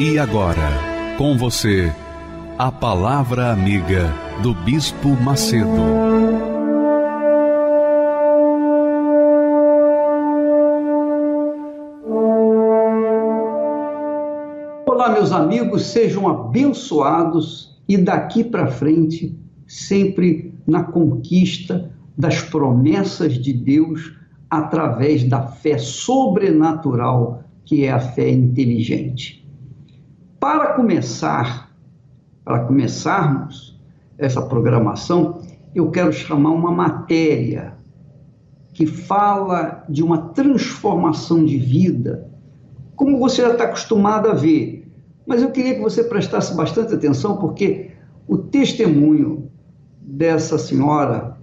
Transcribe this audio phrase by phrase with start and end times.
[0.00, 0.70] E agora,
[1.16, 1.92] com você,
[2.56, 5.66] a Palavra Amiga do Bispo Macedo.
[14.86, 23.52] Olá, meus amigos, sejam abençoados e daqui para frente, sempre na conquista das promessas de
[23.52, 24.12] Deus
[24.48, 29.47] através da fé sobrenatural que é a fé inteligente.
[30.40, 31.72] Para começar,
[32.44, 33.76] para começarmos
[34.16, 35.42] essa programação,
[35.74, 37.74] eu quero chamar uma matéria
[38.72, 42.30] que fala de uma transformação de vida,
[42.94, 44.88] como você já está acostumado a ver.
[45.26, 47.90] Mas eu queria que você prestasse bastante atenção, porque
[48.28, 49.50] o testemunho
[50.00, 51.36] dessa senhora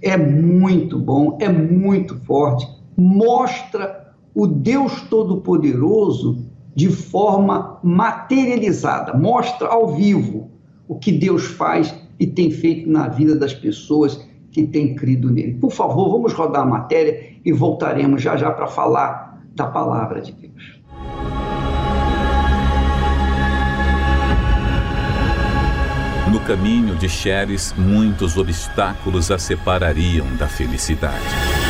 [0.00, 6.45] é muito bom, é muito forte, mostra o Deus Todo-Poderoso
[6.76, 10.50] de forma materializada, mostra ao vivo
[10.86, 15.54] o que Deus faz e tem feito na vida das pessoas que têm crido nele.
[15.54, 20.32] Por favor, vamos rodar a matéria e voltaremos já já para falar da palavra de
[20.32, 20.76] Deus.
[26.30, 31.65] No caminho de Xeres, muitos obstáculos a separariam da felicidade.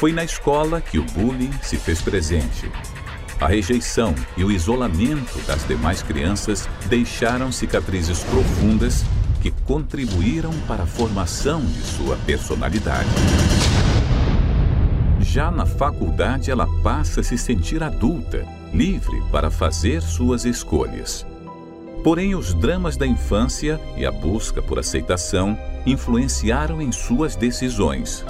[0.00, 2.72] Foi na escola que o bullying se fez presente.
[3.38, 9.04] A rejeição e o isolamento das demais crianças deixaram cicatrizes profundas
[9.42, 13.10] que contribuíram para a formação de sua personalidade.
[15.20, 21.26] Já na faculdade, ela passa a se sentir adulta, livre para fazer suas escolhas.
[22.02, 28.24] Porém, os dramas da infância e a busca por aceitação influenciaram em suas decisões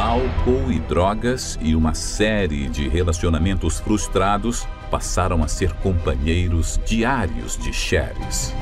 [0.00, 7.70] álcool e drogas e uma série de relacionamentos frustrados passaram a ser companheiros diários de
[7.70, 8.54] Sherry's.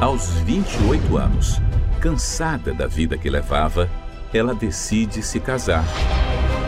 [0.00, 1.60] Aos 28 anos,
[2.00, 3.90] cansada da vida que levava,
[4.32, 5.84] ela decide se casar.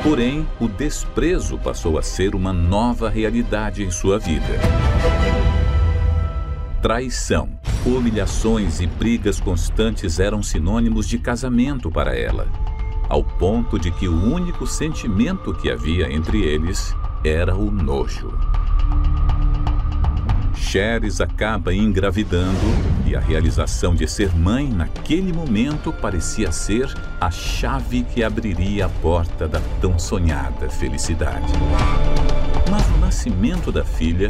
[0.03, 4.59] Porém, o desprezo passou a ser uma nova realidade em sua vida.
[6.83, 7.49] Traição,
[7.87, 12.49] humilhações e brigas constantes eram sinônimos de casamento para ela
[13.13, 18.33] ao ponto de que o único sentimento que havia entre eles era o nojo.
[20.55, 22.57] Sheres acaba engravidando
[23.05, 26.91] e a realização de ser mãe naquele momento parecia ser
[27.21, 31.53] a chave que abriria a porta da tão sonhada felicidade.
[32.71, 34.29] Mas o nascimento da filha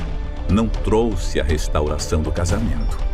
[0.51, 3.12] não trouxe a restauração do casamento.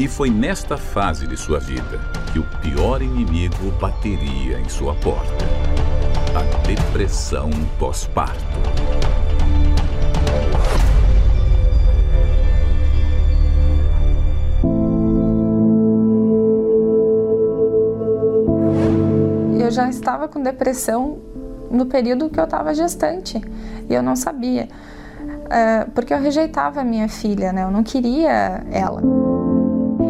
[0.00, 2.00] E foi nesta fase de sua vida
[2.32, 5.44] que o pior inimigo bateria em sua porta:
[6.34, 8.40] a depressão pós-parto.
[19.62, 21.18] Eu já estava com depressão
[21.70, 23.38] no período que eu estava gestante
[23.86, 24.66] e eu não sabia,
[25.20, 27.64] uh, porque eu rejeitava a minha filha, né?
[27.64, 29.29] Eu não queria ela.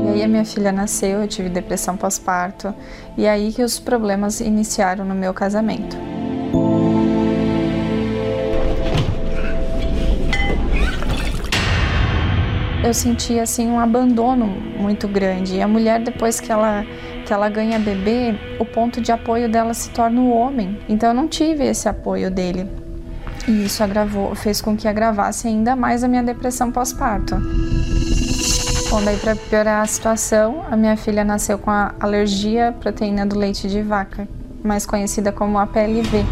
[0.04, 2.74] E aí a minha filha nasceu, eu tive depressão pós-parto,
[3.16, 5.96] e aí que os problemas iniciaram no meu casamento.
[12.82, 15.56] Eu senti assim um abandono muito grande.
[15.56, 16.84] E a mulher depois que ela
[17.26, 20.80] que ela ganha bebê, o ponto de apoio dela se torna o homem.
[20.88, 22.68] Então eu não tive esse apoio dele.
[23.46, 27.36] E isso agravou, fez com que agravasse ainda mais a minha depressão pós-parto.
[28.90, 33.24] Bom, daí para piorar a situação, a minha filha nasceu com a alergia à proteína
[33.24, 34.26] do leite de vaca,
[34.64, 36.24] mais conhecida como APLV.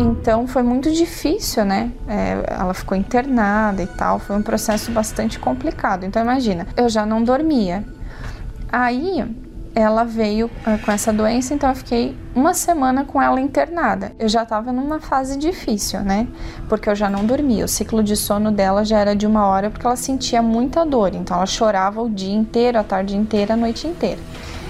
[0.00, 1.92] Então foi muito difícil, né?
[2.08, 6.04] É, ela ficou internada e tal, foi um processo bastante complicado.
[6.04, 7.84] Então imagina, eu já não dormia.
[8.72, 9.24] Aí
[9.78, 14.12] ela veio uh, com essa doença, então eu fiquei uma semana com ela internada.
[14.18, 16.26] Eu já estava numa fase difícil, né?
[16.68, 17.64] Porque eu já não dormia.
[17.64, 21.14] O ciclo de sono dela já era de uma hora porque ela sentia muita dor.
[21.14, 24.20] Então ela chorava o dia inteiro, a tarde inteira, a noite inteira.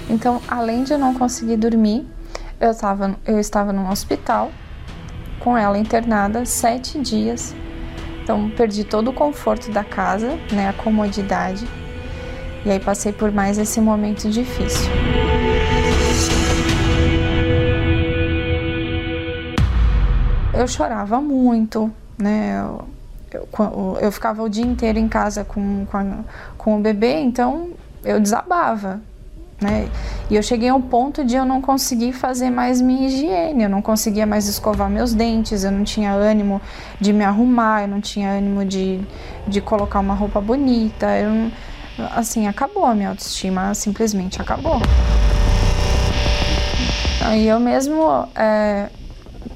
[0.07, 2.07] Então, além de eu não conseguir dormir,
[2.59, 4.51] eu, tava, eu estava num hospital
[5.39, 7.55] com ela internada sete dias.
[8.21, 11.67] Então perdi todo o conforto da casa, né, a comodidade.
[12.65, 14.89] E aí passei por mais esse momento difícil.
[20.53, 22.59] Eu chorava muito, né?
[22.61, 22.87] Eu,
[23.33, 26.23] eu, eu ficava o dia inteiro em casa com, com,
[26.57, 27.69] com o bebê, então
[28.03, 28.99] eu desabava,
[29.61, 29.87] né?
[30.29, 33.69] E eu cheguei a um ponto de eu não conseguir fazer mais minha higiene, eu
[33.69, 36.61] não conseguia mais escovar meus dentes, eu não tinha ânimo
[36.99, 38.99] de me arrumar, eu não tinha ânimo de,
[39.47, 41.51] de colocar uma roupa bonita, eu,
[42.15, 44.81] assim, acabou a minha autoestima, simplesmente acabou.
[47.35, 48.89] E eu mesmo é,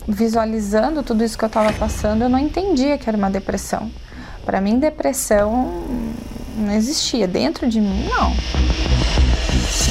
[0.08, 3.90] visualizando tudo isso que eu estava passando, eu não entendia que era uma depressão.
[4.46, 5.84] Para mim, depressão
[6.58, 8.34] não existia dentro de mim, não.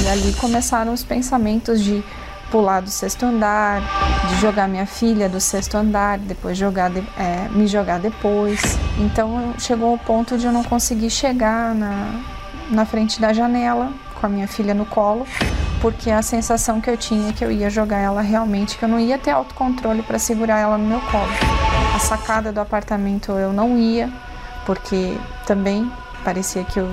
[0.03, 2.03] E ali começaram os pensamentos de
[2.51, 3.81] pular do sexto andar,
[4.29, 8.61] de jogar minha filha do sexto andar, depois jogar de, é, me jogar depois.
[8.99, 12.21] Então chegou ao ponto de eu não conseguir chegar na,
[12.69, 15.27] na frente da janela com a minha filha no colo,
[15.81, 18.89] porque a sensação que eu tinha é que eu ia jogar ela realmente, que eu
[18.89, 21.31] não ia ter autocontrole para segurar ela no meu colo.
[21.93, 24.09] A sacada do apartamento eu não ia,
[24.65, 25.91] porque também
[26.23, 26.89] parecia que eu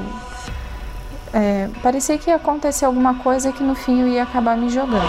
[1.32, 5.06] é, parecia que ia acontecer alguma coisa que no fim eu ia acabar me jogando.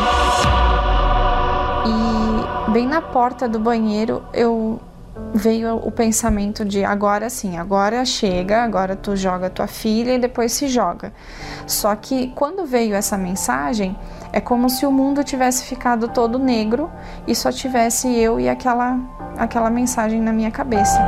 [1.88, 4.80] E bem na porta do banheiro eu
[5.33, 10.51] veio o pensamento de agora sim, agora chega, agora tu joga tua filha e depois
[10.51, 11.13] se joga.
[11.65, 13.97] Só que quando veio essa mensagem,
[14.33, 16.91] é como se o mundo tivesse ficado todo negro
[17.27, 19.00] e só tivesse eu e aquela
[19.38, 21.00] aquela mensagem na minha cabeça.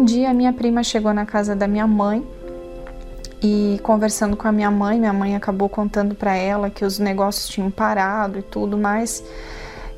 [0.00, 2.26] um dia minha prima chegou na casa da minha mãe
[3.42, 7.48] e conversando com a minha mãe, minha mãe acabou contando para ela que os negócios
[7.48, 9.24] tinham parado e tudo mais.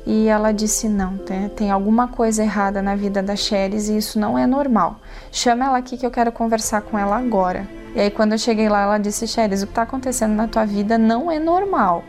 [0.05, 4.19] E ela disse: Não, tem, tem alguma coisa errada na vida da Cheris e isso
[4.19, 4.97] não é normal.
[5.31, 7.67] Chama ela aqui que eu quero conversar com ela agora.
[7.95, 10.65] E aí, quando eu cheguei lá, ela disse: Cheris, o que está acontecendo na tua
[10.65, 12.03] vida não é normal.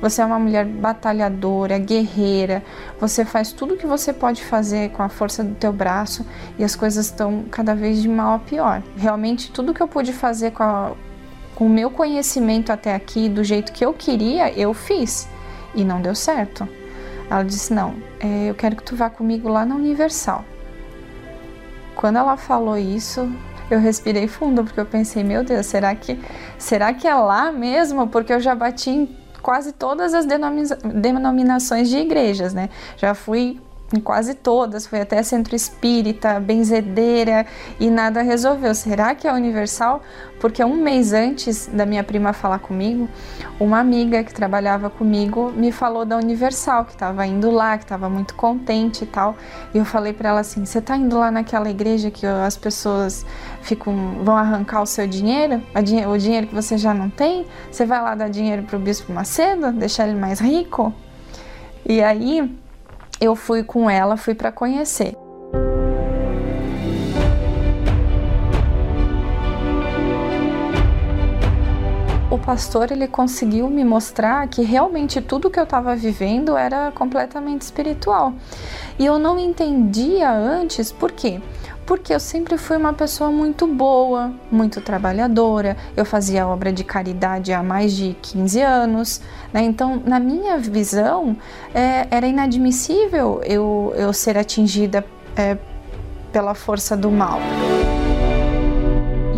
[0.00, 2.62] Você é uma mulher batalhadora, guerreira.
[3.00, 6.24] Você faz tudo o que você pode fazer com a força do teu braço
[6.56, 8.82] e as coisas estão cada vez de mal a pior.
[8.96, 10.92] Realmente tudo que eu pude fazer com, a,
[11.54, 15.28] com o meu conhecimento até aqui, do jeito que eu queria, eu fiz
[15.74, 16.68] e não deu certo.
[17.28, 20.44] Ela disse: Não, é, eu quero que tu vá comigo lá na Universal.
[21.94, 23.28] Quando ela falou isso,
[23.68, 26.18] eu respirei fundo porque eu pensei: Meu Deus, será que
[26.56, 28.06] será que é lá mesmo?
[28.06, 29.06] Porque eu já bati em
[29.42, 32.68] quase todas as denominações de igrejas, né?
[32.96, 33.60] Já fui
[33.92, 37.46] em quase todas, fui até centro espírita, benzedeira
[37.80, 38.74] e nada resolveu.
[38.74, 40.02] Será que é universal?
[40.38, 43.08] Porque um mês antes da minha prima falar comigo,
[43.58, 48.08] uma amiga que trabalhava comigo me falou da Universal, que estava indo lá, que estava
[48.08, 49.36] muito contente e tal.
[49.74, 53.26] E eu falei para ela assim: "Você está indo lá naquela igreja que as pessoas
[53.62, 57.46] ficam vão arrancar o seu dinheiro, o dinheiro que você já não tem?
[57.70, 60.92] Você vai lá dar dinheiro para o bispo Macedo, deixar ele mais rico?"
[61.84, 62.48] E aí
[63.20, 65.16] eu fui com ela, fui para conhecer.
[72.30, 77.62] O pastor ele conseguiu me mostrar que realmente tudo que eu estava vivendo era completamente
[77.62, 78.34] espiritual.
[78.98, 81.40] E eu não entendia antes por quê?
[81.88, 85.74] Porque eu sempre fui uma pessoa muito boa, muito trabalhadora.
[85.96, 89.22] Eu fazia obra de caridade há mais de 15 anos,
[89.54, 89.62] né?
[89.62, 91.34] então, na minha visão,
[91.74, 95.02] é, era inadmissível eu, eu ser atingida
[95.34, 95.56] é,
[96.30, 97.40] pela força do mal.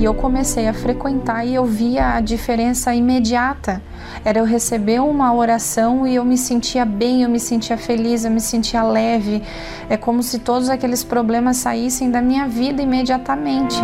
[0.00, 3.82] E eu comecei a frequentar e eu via a diferença imediata.
[4.24, 8.30] Era eu receber uma oração e eu me sentia bem, eu me sentia feliz, eu
[8.30, 9.42] me sentia leve.
[9.90, 13.78] É como se todos aqueles problemas saíssem da minha vida imediatamente.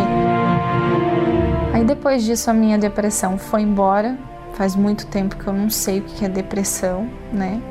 [1.71, 4.17] Aí depois disso a minha depressão foi embora.
[4.53, 7.61] Faz muito tempo que eu não sei o que é depressão, né?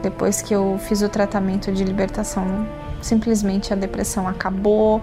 [0.00, 2.68] Depois que eu fiz o tratamento de libertação,
[3.02, 5.02] simplesmente a depressão acabou,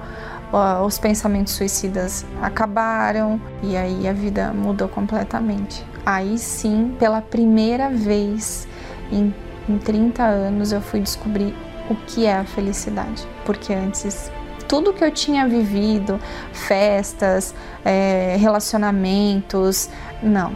[0.85, 5.83] os pensamentos suicidas acabaram e aí a vida mudou completamente.
[6.05, 8.67] Aí sim, pela primeira vez
[9.11, 9.33] em,
[9.67, 11.55] em 30 anos, eu fui descobrir
[11.89, 14.31] o que é a felicidade, porque antes
[14.67, 16.19] tudo que eu tinha vivido,
[16.51, 17.53] festas,
[17.85, 19.87] é, relacionamentos,
[20.21, 20.53] não,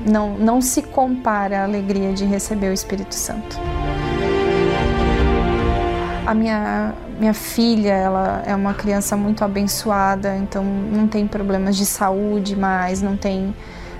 [0.00, 3.56] não, não se compara à alegria de receber o Espírito Santo.
[6.24, 11.84] A minha, minha filha, ela é uma criança muito abençoada, então não tem problemas de
[11.84, 13.54] saúde mais, não tem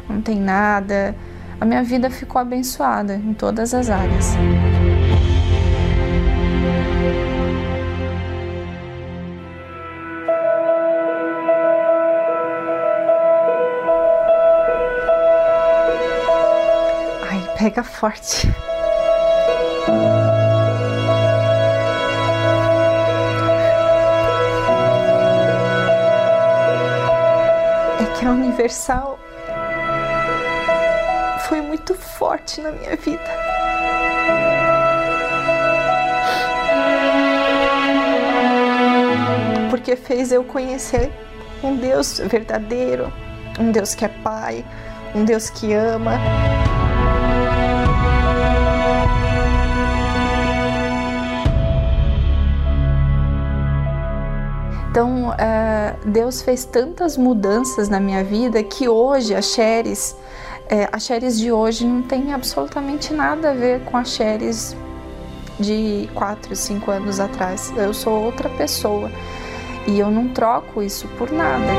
[0.09, 1.15] não tem nada.
[1.61, 4.35] A minha vida ficou abençoada em todas as áreas.
[17.31, 18.49] Ai, pega forte.
[28.23, 29.19] Que a Universal
[31.49, 33.21] foi muito forte na minha vida.
[39.71, 41.11] Porque fez eu conhecer
[41.65, 43.13] um Deus verdadeiro,
[43.59, 44.65] um Deus que é Pai,
[45.17, 46.13] um Deus que ama.
[54.93, 60.15] Então, uh, Deus fez tantas mudanças na minha vida que hoje a Xeres,
[60.69, 64.77] é, a Xeres de hoje não tem absolutamente nada a ver com a Xeres
[65.59, 67.73] de 4, 5 anos atrás.
[67.75, 69.11] Eu sou outra pessoa
[69.89, 71.73] e eu não troco isso por nada.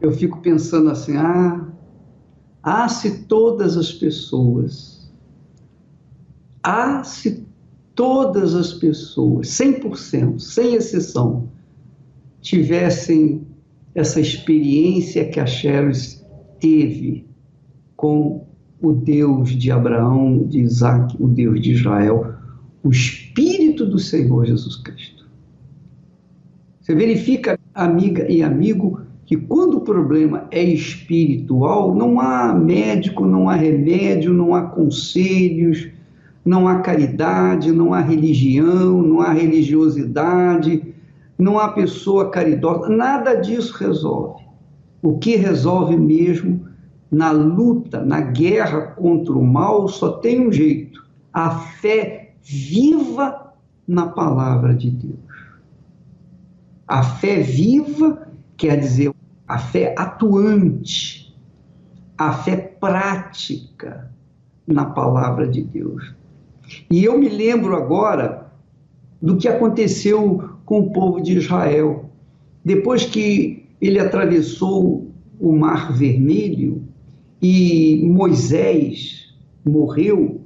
[0.00, 1.66] Eu fico pensando assim, ah,
[2.66, 5.08] ah, se todas as pessoas,
[6.64, 7.46] ah, se
[7.94, 11.48] todas as pessoas, 100%, sem exceção,
[12.40, 13.46] tivessem
[13.94, 15.92] essa experiência que a Cheryl
[16.58, 17.24] teve
[17.94, 18.44] com
[18.82, 22.34] o Deus de Abraão, de Isaac, o Deus de Israel,
[22.82, 25.24] o Espírito do Senhor Jesus Cristo.
[26.80, 33.48] Você verifica, amiga e amigo, que quando o problema é espiritual, não há médico, não
[33.48, 35.88] há remédio, não há conselhos,
[36.44, 40.94] não há caridade, não há religião, não há religiosidade,
[41.36, 44.44] não há pessoa caridosa, nada disso resolve.
[45.02, 46.64] O que resolve mesmo
[47.10, 53.52] na luta, na guerra contra o mal, só tem um jeito: a fé viva
[53.88, 55.16] na palavra de Deus.
[56.86, 59.12] A fé viva quer dizer
[59.46, 61.34] a fé atuante,
[62.16, 64.10] a fé prática
[64.66, 66.14] na palavra de Deus.
[66.90, 68.52] E eu me lembro agora
[69.20, 72.10] do que aconteceu com o povo de Israel.
[72.64, 76.82] Depois que ele atravessou o Mar Vermelho
[77.40, 79.34] e Moisés
[79.64, 80.40] morreu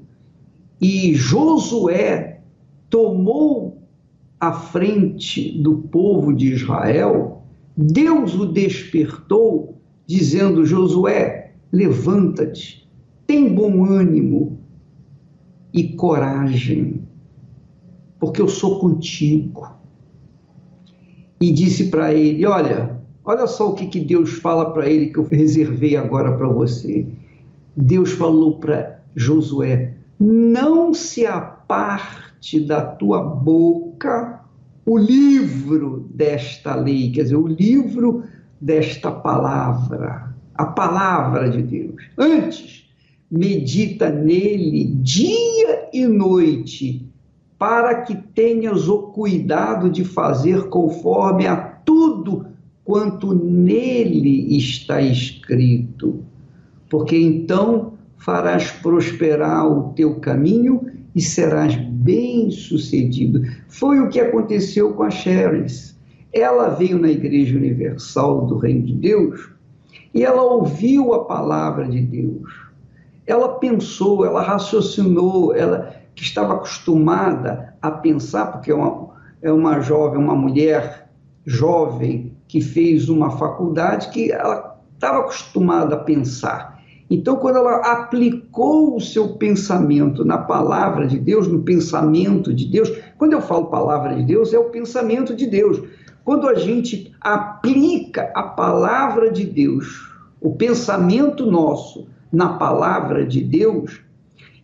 [0.80, 2.40] e Josué
[2.88, 3.82] tomou
[4.38, 7.39] a frente do povo de Israel,
[7.82, 12.86] Deus o despertou, dizendo: Josué, levanta-te,
[13.26, 14.58] tem bom ânimo
[15.72, 17.00] e coragem,
[18.18, 19.66] porque eu sou contigo.
[21.40, 25.18] E disse para ele: Olha, olha só o que, que Deus fala para ele que
[25.18, 27.06] eu reservei agora para você.
[27.74, 34.39] Deus falou para Josué: Não se aparte da tua boca
[34.90, 38.24] o livro desta lei, quer dizer, o livro
[38.60, 41.94] desta palavra, a palavra de Deus.
[42.18, 42.90] Antes,
[43.30, 47.08] medita nele dia e noite,
[47.56, 52.46] para que tenhas o cuidado de fazer conforme a tudo
[52.82, 56.24] quanto nele está escrito,
[56.88, 63.42] porque então farás prosperar o teu caminho e serás bem-sucedido.
[63.68, 65.98] Foi o que aconteceu com a Sheris.
[66.32, 69.50] Ela veio na Igreja Universal do Reino de Deus
[70.14, 72.50] e ela ouviu a palavra de Deus.
[73.26, 79.80] Ela pensou, ela raciocinou, ela que estava acostumada a pensar, porque é uma, é uma
[79.80, 81.08] jovem, uma mulher
[81.46, 86.79] jovem que fez uma faculdade que ela estava acostumada a pensar.
[87.10, 92.88] Então, quando ela aplicou o seu pensamento na palavra de Deus, no pensamento de Deus,
[93.18, 95.82] quando eu falo palavra de Deus, é o pensamento de Deus.
[96.24, 100.08] Quando a gente aplica a palavra de Deus,
[100.40, 104.00] o pensamento nosso na palavra de Deus,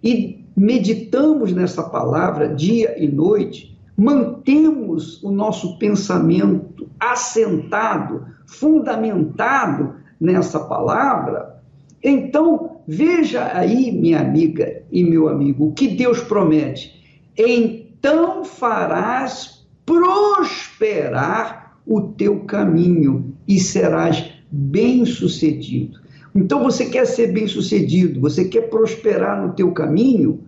[0.01, 11.56] e meditamos nessa palavra dia e noite, mantemos o nosso pensamento assentado, fundamentado nessa palavra,
[12.03, 17.03] então, veja aí, minha amiga e meu amigo, o que Deus promete.
[17.37, 26.01] Então farás prosperar o teu caminho e serás bem-sucedido.
[26.35, 30.45] Então você quer ser bem-sucedido, você quer prosperar no teu caminho,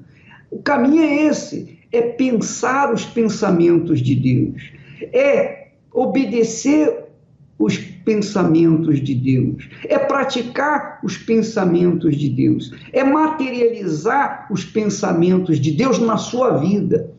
[0.51, 4.73] O caminho é esse: é pensar os pensamentos de Deus,
[5.13, 7.05] é obedecer
[7.59, 7.77] os
[8.09, 15.99] pensamentos de Deus, é praticar os pensamentos de Deus, é materializar os pensamentos de Deus
[15.99, 17.11] na sua vida.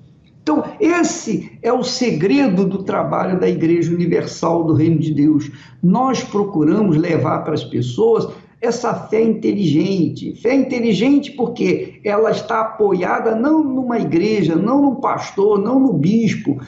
[0.42, 5.52] Então, esse é o segredo do trabalho da Igreja Universal do Reino de Deus.
[5.84, 8.28] Nós procuramos levar para as pessoas
[8.60, 10.34] essa fé inteligente.
[10.42, 16.60] Fé inteligente porque ela está apoiada não numa igreja, não num pastor, não no bispo,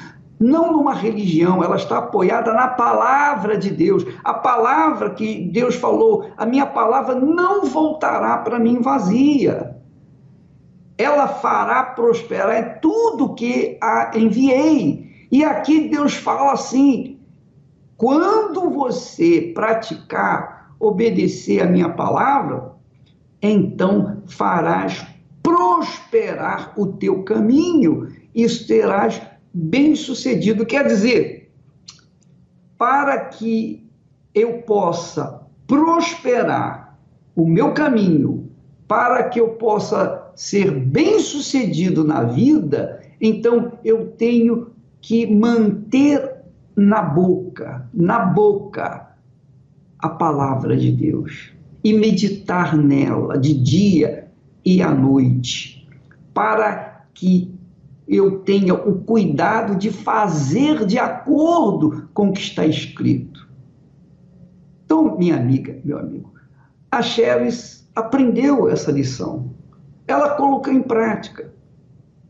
[0.42, 4.06] não numa religião, ela está apoiada na palavra de Deus.
[4.24, 9.80] A palavra que Deus falou, a minha palavra não voltará para mim vazia
[11.02, 15.28] ela fará prosperar tudo que a enviei.
[15.32, 17.20] E aqui Deus fala assim:
[17.98, 22.74] quando você praticar, obedecer a minha palavra,
[23.42, 25.06] então farás
[25.42, 29.22] prosperar o teu caminho e terás
[29.54, 30.66] bem-sucedido.
[30.66, 31.52] Quer dizer,
[32.78, 33.88] para que
[34.34, 36.98] eu possa prosperar
[37.36, 38.50] o meu caminho,
[38.88, 46.42] para que eu possa ser bem-sucedido na vida, então eu tenho que manter
[46.76, 49.12] na boca, na boca,
[50.00, 51.54] a palavra de Deus
[51.84, 54.28] e meditar nela de dia
[54.66, 55.88] e à noite,
[56.34, 57.54] para que
[58.08, 63.50] eu tenha o cuidado de fazer de acordo com o que está escrito.
[64.86, 66.34] Então, minha amiga, meu amigo,
[66.92, 69.52] a Cheris aprendeu essa lição
[70.12, 71.52] ela colocou em prática.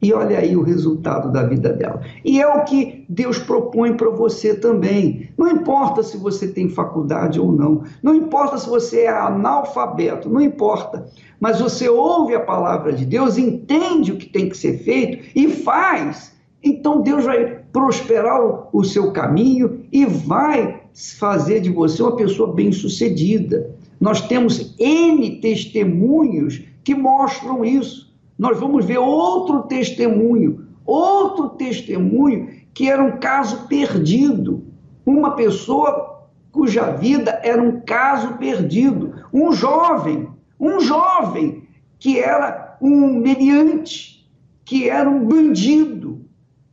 [0.01, 2.01] E olha aí o resultado da vida dela.
[2.25, 5.29] E é o que Deus propõe para você também.
[5.38, 10.41] Não importa se você tem faculdade ou não, não importa se você é analfabeto, não
[10.41, 11.05] importa.
[11.39, 15.48] Mas você ouve a palavra de Deus, entende o que tem que ser feito e
[15.50, 16.33] faz.
[16.64, 18.40] Então Deus vai prosperar
[18.74, 20.81] o, seu caminho e vai
[21.20, 23.75] fazer de você uma pessoa bem-sucedida.
[24.00, 28.10] Nós temos N testemunhos que mostram isso.
[28.42, 34.66] Nós vamos ver outro testemunho, outro testemunho que era um caso perdido.
[35.06, 39.14] Uma pessoa cuja vida era um caso perdido.
[39.32, 40.27] Um jovem,
[40.60, 41.68] um jovem
[42.00, 44.27] que era um meliante,
[44.66, 46.25] que era um bandido.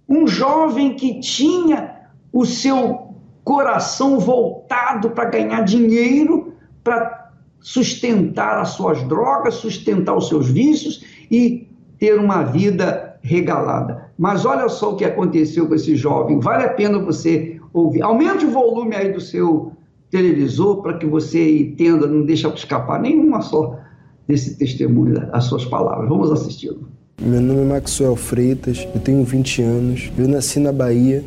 [0.09, 3.13] Um jovem que tinha o seu
[3.45, 7.18] coração voltado para ganhar dinheiro, para
[7.61, 11.67] sustentar as suas drogas, sustentar os seus vícios e
[11.99, 14.11] ter uma vida regalada.
[14.19, 16.41] Mas olha só o que aconteceu com esse jovem.
[16.41, 18.03] Vale a pena você ouvir.
[18.03, 19.73] Aumente o volume aí do seu
[20.11, 23.79] televisor para que você entenda, não deixa escapar nenhuma só
[24.27, 26.09] desse testemunho, as suas palavras.
[26.09, 26.89] Vamos assisti-lo.
[27.21, 31.25] Meu nome é Maxwell Freitas, eu tenho 20 anos, eu nasci na Bahia.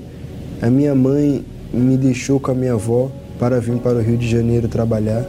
[0.61, 4.27] A minha mãe me deixou com a minha avó para vir para o Rio de
[4.27, 5.25] Janeiro trabalhar.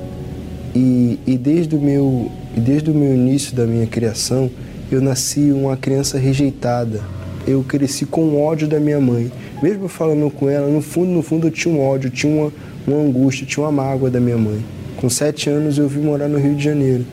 [0.75, 4.51] E, e desde, o meu, desde o meu início da minha criação,
[4.91, 7.01] eu nasci uma criança rejeitada.
[7.47, 9.31] Eu cresci com ódio da minha mãe.
[9.63, 12.53] Mesmo falando com ela, no fundo, no fundo eu tinha um ódio, tinha uma,
[12.87, 14.65] uma angústia, tinha uma mágoa da minha mãe.
[14.97, 17.05] Com sete anos eu vim morar no Rio de Janeiro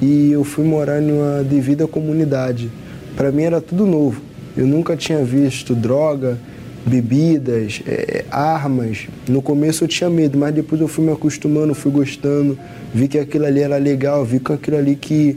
[0.00, 2.70] e eu fui morar numa devida comunidade.
[3.16, 4.20] Para mim era tudo novo.
[4.56, 6.38] Eu nunca tinha visto droga,
[6.86, 9.08] bebidas, é, armas.
[9.28, 12.56] No começo eu tinha medo, mas depois eu fui me acostumando, fui gostando,
[12.94, 15.36] vi que aquilo ali era legal, vi com aquilo ali que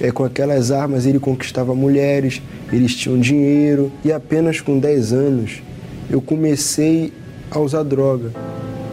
[0.00, 3.92] é, com aquelas armas ele conquistava mulheres, eles tinham dinheiro.
[4.04, 5.62] E apenas com 10 anos
[6.10, 7.12] eu comecei
[7.50, 8.32] a usar droga.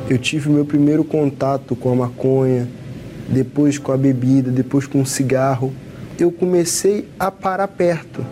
[0.08, 2.68] Eu tive meu primeiro contato com a maconha,
[3.28, 5.74] depois com a bebida, depois com o cigarro.
[6.20, 8.24] Eu comecei a parar perto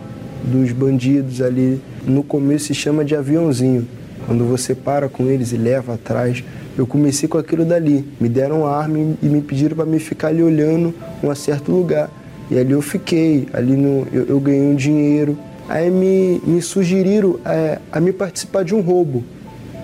[0.44, 3.86] dos bandidos ali no começo se chama de aviãozinho.
[4.26, 6.42] Quando você para com eles e leva atrás,
[6.76, 8.04] eu comecei com aquilo dali.
[8.20, 12.10] Me deram uma arma e me pediram para me ficar ali olhando um certo lugar.
[12.50, 15.38] E ali eu fiquei, ali no, eu, eu ganhei um dinheiro.
[15.68, 19.24] Aí me, me sugeriram é, a me participar de um roubo.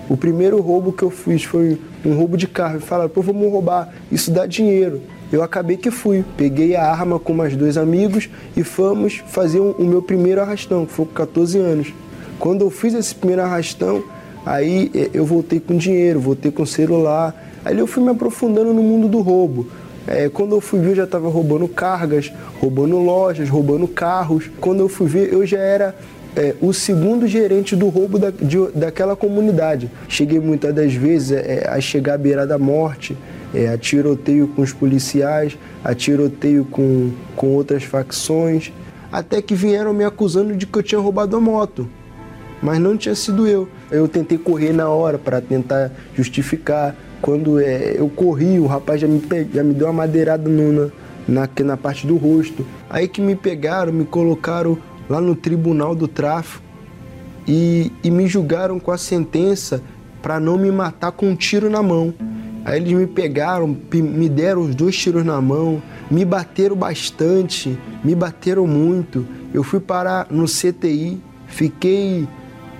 [0.09, 2.77] O primeiro roubo que eu fiz foi um roubo de carro.
[2.77, 5.01] E falaram, pô, vamos roubar, isso dá dinheiro.
[5.31, 6.25] Eu acabei que fui.
[6.35, 10.91] Peguei a arma com mais dois amigos e fomos fazer o meu primeiro arrastão, que
[10.91, 11.93] foi com 14 anos.
[12.41, 14.03] Quando eu fiz esse primeiro arrastão,
[14.43, 17.35] aí eh, eu voltei com dinheiro, voltei com celular.
[17.63, 19.67] Aí eu fui me aprofundando no mundo do roubo.
[20.07, 24.49] É, quando eu fui ver, eu já estava roubando cargas, roubando lojas, roubando carros.
[24.59, 25.95] Quando eu fui ver, eu já era
[26.35, 29.91] é, o segundo gerente do roubo da, de, daquela comunidade.
[30.09, 33.15] Cheguei muitas das vezes é, a chegar à beira da morte,
[33.53, 38.73] é, a tiroteio com os policiais, a tiroteio com, com outras facções.
[39.11, 41.87] até que vieram me acusando de que eu tinha roubado a moto.
[42.61, 43.67] Mas não tinha sido eu.
[43.89, 46.95] Eu tentei correr na hora para tentar justificar.
[47.21, 49.21] Quando é, eu corri, o rapaz já me,
[49.53, 50.91] já me deu uma madeirada no,
[51.27, 52.65] na, na parte do rosto.
[52.89, 54.77] Aí que me pegaram, me colocaram
[55.09, 56.63] lá no tribunal do tráfico
[57.47, 59.81] e, e me julgaram com a sentença
[60.21, 62.13] para não me matar com um tiro na mão.
[62.63, 68.13] Aí eles me pegaram, me deram os dois tiros na mão, me bateram bastante, me
[68.13, 69.25] bateram muito.
[69.53, 72.27] Eu fui parar no CTI, fiquei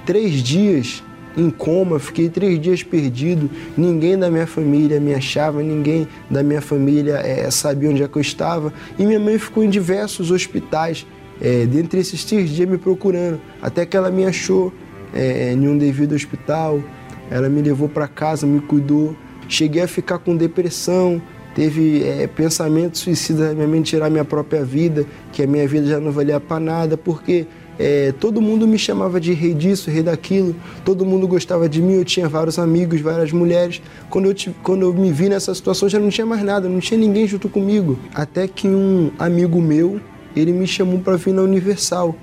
[0.06, 1.04] três dias
[1.38, 3.50] em coma, fiquei três dias perdido.
[3.78, 8.18] Ninguém da minha família me achava, ninguém da minha família é, sabia onde é que
[8.18, 8.74] eu estava.
[8.98, 11.06] E minha mãe ficou em diversos hospitais,
[11.42, 14.74] é, dentre esses três dias me procurando, até que ela me achou
[15.14, 16.82] é, em um devido hospital.
[17.30, 19.16] Ela me levou para casa, me cuidou.
[19.48, 21.22] Cheguei a ficar com depressão,
[21.56, 25.88] teve é, pensamentos suicidas na minha mente, tirar minha própria vida, que a minha vida
[25.88, 27.48] já não valia para nada, porque
[27.84, 31.94] é, todo mundo me chamava de rei disso, rei daquilo, todo mundo gostava de mim,
[31.94, 33.82] eu tinha vários amigos, várias mulheres.
[34.08, 37.00] Quando eu, quando eu me vi nessa situação já não tinha mais nada, não tinha
[37.00, 37.98] ninguém junto comigo.
[38.14, 40.00] Até que um amigo meu,
[40.36, 42.16] ele me chamou para vir na Universal.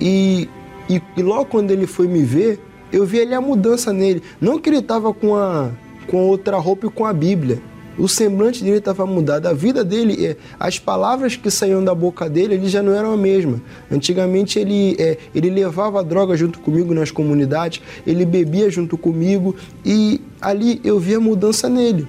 [0.00, 0.48] E,
[0.88, 2.58] e, e logo quando ele foi me ver,
[2.90, 4.22] eu vi ali a mudança nele.
[4.40, 5.72] Não que ele estava com a
[6.06, 7.60] com outra roupa e com a Bíblia.
[7.98, 12.28] O semblante dele estava mudado, a vida dele, é, as palavras que saíam da boca
[12.28, 13.60] dele, ele já não eram a mesma.
[13.90, 20.20] Antigamente ele, é, ele levava droga junto comigo nas comunidades, ele bebia junto comigo e
[20.40, 22.06] ali eu vi a mudança nele.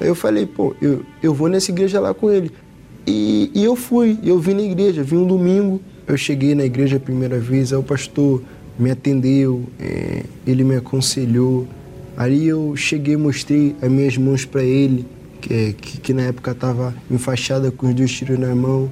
[0.00, 2.50] Eu falei, pô, eu, eu vou nessa igreja lá com ele.
[3.06, 6.96] E, e eu fui, eu vim na igreja, vim um domingo, eu cheguei na igreja
[6.96, 8.42] a primeira vez, aí o pastor
[8.78, 11.66] me atendeu, é, ele me aconselhou,
[12.18, 15.06] Ali eu cheguei mostrei as minhas mãos para ele,
[15.40, 18.90] que, que, que, na época estava enfaixada com os dois tiros na mão.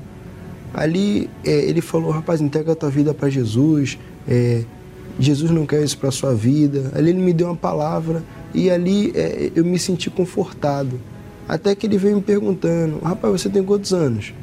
[0.72, 4.64] Ali é, ele falou, rapaz, entrega a tua vida para Jesus, é,
[5.18, 6.90] Jesus não quer isso para sua vida.
[6.94, 8.22] Ali ele me deu uma palavra
[8.54, 11.00] e ali é, eu me senti confortado.
[11.48, 14.34] Até que ele veio me perguntando, rapaz, você tem quantos anos?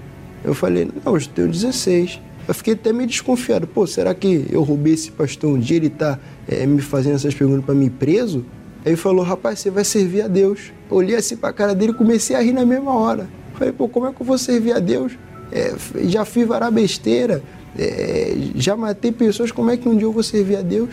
[0.43, 2.19] Eu falei, não, eu tenho 16.
[2.47, 3.67] Eu fiquei até meio desconfiado.
[3.67, 7.33] Pô, será que eu roubei esse pastor um dia ele está é, me fazendo essas
[7.33, 8.45] perguntas para mim preso?
[8.85, 10.71] Ele falou, rapaz, você vai servir a Deus.
[10.89, 13.27] Eu olhei assim para a cara dele e comecei a rir na mesma hora.
[13.53, 15.13] Falei, pô, como é que eu vou servir a Deus?
[15.51, 15.73] É,
[16.05, 17.41] já fiz vará besteira,
[17.77, 20.89] é, já matei pessoas, como é que um dia eu vou servir a Deus?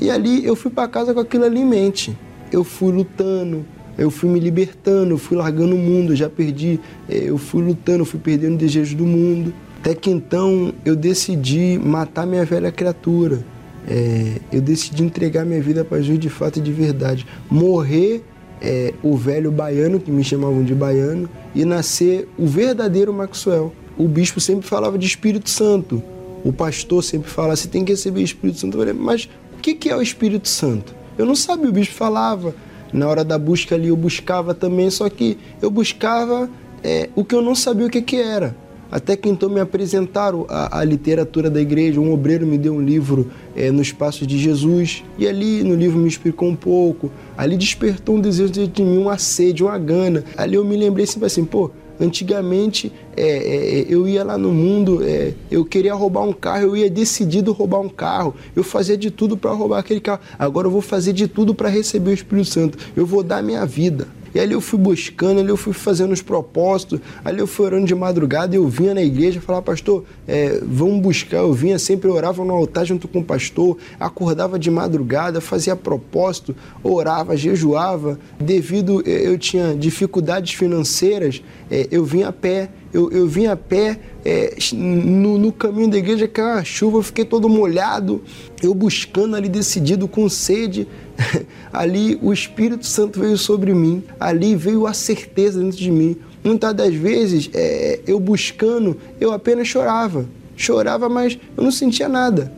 [0.00, 2.16] E ali eu fui para casa com aquilo ali em mente.
[2.50, 3.64] Eu fui lutando,
[3.96, 8.00] eu fui me libertando, eu fui largando o mundo, já perdi, é, eu fui lutando,
[8.00, 9.52] eu fui perdendo o desejo do mundo.
[9.80, 13.44] Até que então eu decidi matar minha velha criatura
[13.88, 17.26] é, eu decidi entregar minha vida para Jesus de fato e de verdade.
[17.50, 18.22] Morrer
[18.60, 23.72] é, o velho baiano, que me chamavam de baiano, e nascer o verdadeiro Maxwell.
[23.96, 26.02] O bispo sempre falava de Espírito Santo.
[26.44, 28.78] O pastor sempre fala, você tem que receber o Espírito Santo.
[28.94, 30.94] Mas o que é o Espírito Santo?
[31.16, 32.54] Eu não sabia, o bispo falava.
[32.92, 36.48] Na hora da busca ali eu buscava também, só que eu buscava
[36.82, 38.56] é, o que eu não sabia o que, que era.
[38.90, 42.00] Até que então me apresentaram a, a literatura da igreja.
[42.00, 46.08] Um obreiro me deu um livro é, Passos de Jesus e ali no livro me
[46.08, 47.10] explicou um pouco.
[47.36, 50.24] Ali despertou um desejo de mim, uma sede, uma gana.
[50.36, 51.70] Ali eu me lembrei sempre assim, pô,
[52.00, 56.76] Antigamente é, é, eu ia lá no mundo, é, eu queria roubar um carro, eu
[56.76, 60.20] ia decidido roubar um carro, eu fazia de tudo para roubar aquele carro.
[60.38, 62.78] Agora eu vou fazer de tudo para receber o Espírito Santo.
[62.94, 64.06] Eu vou dar minha vida.
[64.34, 67.86] E ali eu fui buscando, ali eu fui fazendo os propósitos, ali eu fui orando
[67.86, 71.38] de madrugada eu vinha na igreja falar, pastor, é, vamos buscar.
[71.38, 76.54] Eu vinha sempre, orava no altar junto com o pastor, acordava de madrugada, fazia propósito,
[76.82, 78.18] orava, jejuava.
[78.38, 83.98] Devido eu tinha dificuldades financeiras, é, eu vinha a pé, eu, eu vim a pé
[84.24, 88.22] é, no, no, caminho da igreja, que a chuva, eu fiquei todo molhado,
[88.62, 90.88] eu buscando ali decidido, com sede.
[91.72, 96.16] ali o Espírito Santo veio sobre mim, ali veio a certeza dentro de mim.
[96.42, 100.26] Muitas das vezes, é, eu buscando, eu apenas chorava.
[100.56, 102.52] Chorava, mas eu não sentia nada.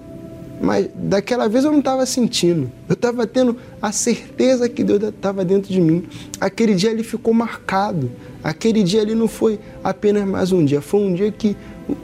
[0.60, 2.70] Mas daquela vez eu não estava sentindo.
[2.88, 6.04] Eu estava tendo a certeza que Deus estava dentro de mim.
[6.38, 8.10] Aquele dia ele ficou marcado.
[8.42, 11.56] Aquele dia ali não foi apenas mais um dia, foi um dia que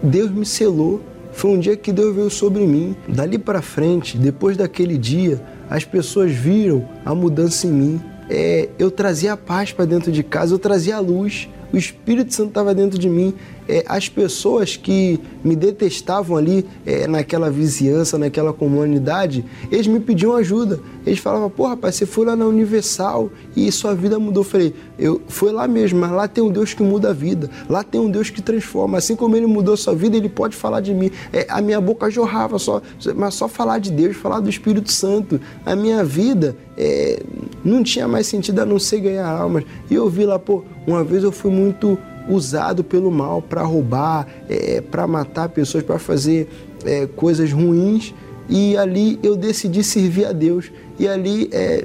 [0.03, 1.01] Deus me selou,
[1.33, 2.97] foi um dia que Deus veio sobre mim.
[3.09, 8.01] Dali para frente, depois daquele dia, as pessoas viram a mudança em mim.
[8.29, 12.33] É, eu trazia a paz para dentro de casa, eu trazia a luz, o Espírito
[12.33, 13.35] Santo estava dentro de mim.
[13.69, 20.35] é, as pessoas que me detestavam ali é, naquela vizinhança, naquela comunidade, eles me pediam
[20.37, 20.81] ajuda.
[21.05, 24.43] Eles falavam, pô, rapaz, você foi lá na Universal e sua vida mudou.
[24.43, 27.51] Eu falei, eu fui lá mesmo, mas lá tem um Deus que muda a vida,
[27.69, 28.99] lá tem um Deus que transforma.
[28.99, 31.11] Assim como ele mudou a sua vida, ele pode falar de mim.
[31.33, 32.81] É, a minha boca jorrava, só,
[33.15, 35.41] mas só falar de Deus, falar do Espírito Santo.
[35.65, 37.21] A minha vida é,
[37.67, 39.65] não tinha mais sentido a não ser ganhar almas.
[39.91, 41.99] E eu vi lá, pô, uma vez eu fui muito
[42.29, 46.49] usado pelo mal para roubar, é, para matar pessoas, para fazer
[46.85, 48.15] é, coisas ruins.
[48.49, 50.71] E ali eu decidi servir a Deus.
[50.99, 51.85] E ali é,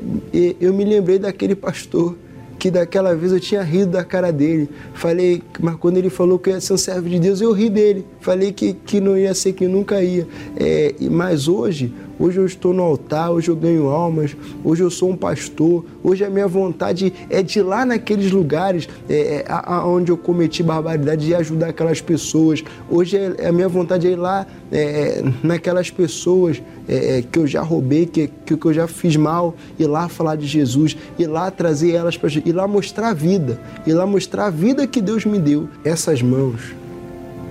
[0.59, 2.15] eu me lembrei daquele pastor
[2.59, 4.69] que daquela vez eu tinha rido da cara dele.
[4.93, 8.05] Falei, mas quando ele falou que ia ser um servo de Deus, eu ri dele.
[8.19, 10.27] Falei que, que não ia ser, que nunca ia.
[10.55, 11.91] É, mas hoje,
[12.21, 16.23] hoje eu estou no altar, hoje eu ganho almas, hoje eu sou um pastor, hoje
[16.23, 21.27] a minha vontade é de ir lá naqueles lugares é, é onde eu cometi barbaridade
[21.27, 22.63] e ajudar aquelas pessoas.
[22.89, 27.47] Hoje é, a minha vontade é ir lá é, naquelas pessoas é, é, que eu
[27.47, 31.27] já roubei, que, que, que eu já fiz mal, ir lá falar de Jesus, ir
[31.27, 35.01] lá trazer elas para ir lá mostrar a vida, ir lá mostrar a vida que
[35.01, 35.67] Deus me deu.
[35.83, 36.75] Essas mãos,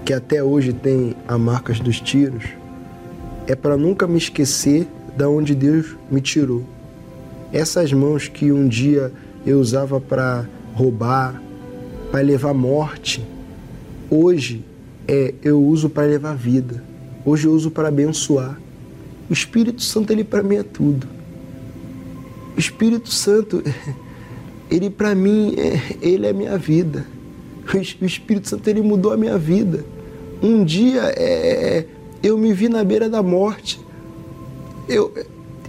[0.04, 2.59] que até hoje têm as marcas dos tiros,
[3.50, 4.86] é para nunca me esquecer
[5.16, 6.64] da onde Deus me tirou.
[7.52, 9.12] Essas mãos que um dia
[9.44, 11.42] eu usava para roubar,
[12.12, 13.20] para levar morte,
[14.08, 14.64] hoje
[15.08, 16.80] é, eu uso para levar vida.
[17.24, 18.56] Hoje eu uso para abençoar.
[19.28, 21.08] O Espírito Santo, ele para mim é tudo.
[22.56, 23.64] O Espírito Santo,
[24.70, 27.04] ele para mim, é, ele é minha vida.
[28.00, 29.84] O Espírito Santo, ele mudou a minha vida.
[30.40, 31.84] Um dia é,
[32.22, 33.80] eu me vi na beira da morte.
[34.88, 35.12] Eu,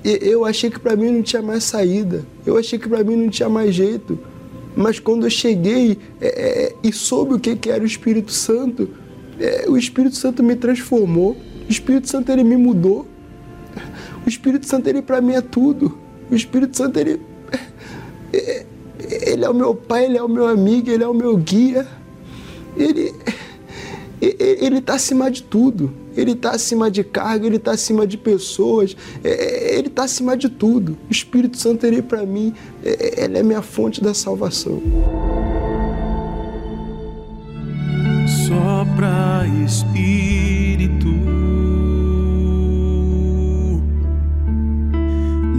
[0.03, 2.25] eu achei que para mim não tinha mais saída.
[2.45, 4.17] Eu achei que para mim não tinha mais jeito.
[4.75, 8.89] Mas quando eu cheguei é, é e soube o que, que era o Espírito Santo,
[9.39, 11.37] é, o Espírito Santo me transformou.
[11.67, 13.05] O Espírito Santo ele me mudou.
[14.25, 15.97] O Espírito Santo, ele para mim é tudo.
[16.29, 17.19] O Espírito Santo, ele,
[18.31, 21.87] ele é o meu pai, ele é o meu amigo, ele é o meu guia.
[22.77, 23.13] Ele
[24.21, 25.91] ele está acima de tudo.
[26.15, 30.97] Ele está acima de carga, ele está acima de pessoas, ele está acima de tudo.
[31.09, 34.81] O Espírito Santo, ele para mim, ele é minha fonte da salvação.
[38.47, 41.07] Sopra Espírito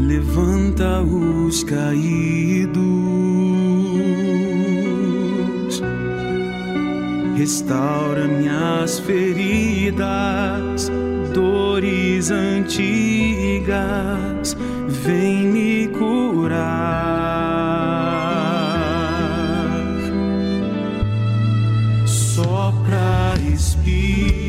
[0.07, 3.02] levanta os caídos,
[7.43, 10.89] restaura minhas feridas,
[11.35, 13.67] dores antigas,
[15.05, 16.63] vem me curar.
[22.07, 24.42] Sopra Espírito.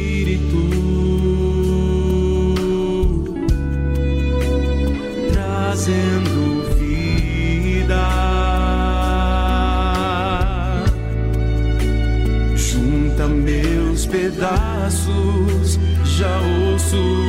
[14.14, 17.23] Pedaços, já ouço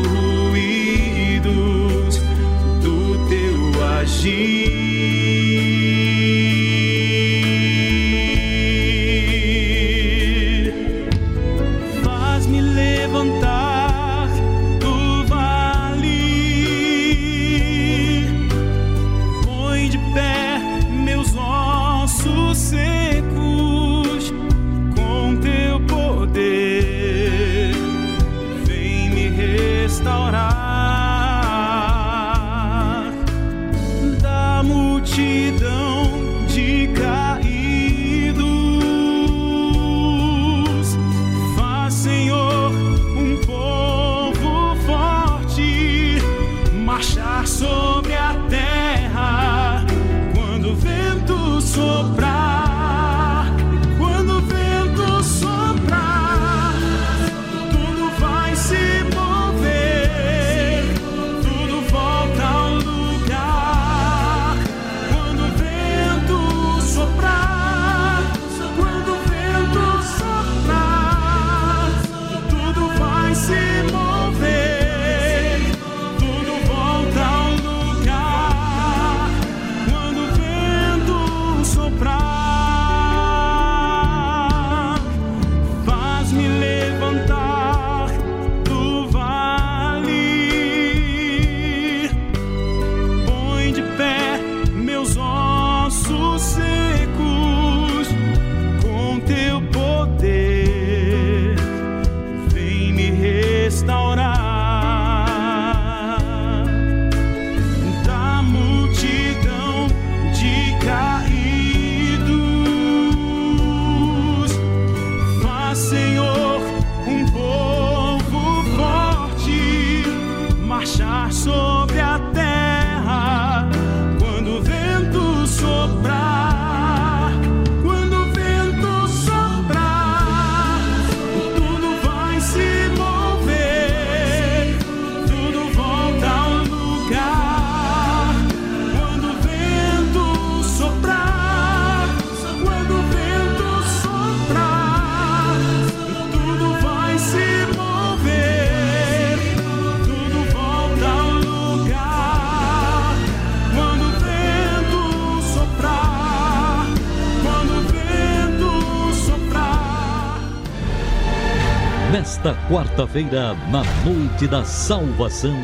[162.84, 165.56] quarta-feira, na noite da salvação,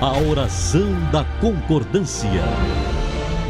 [0.00, 2.42] a oração da concordância.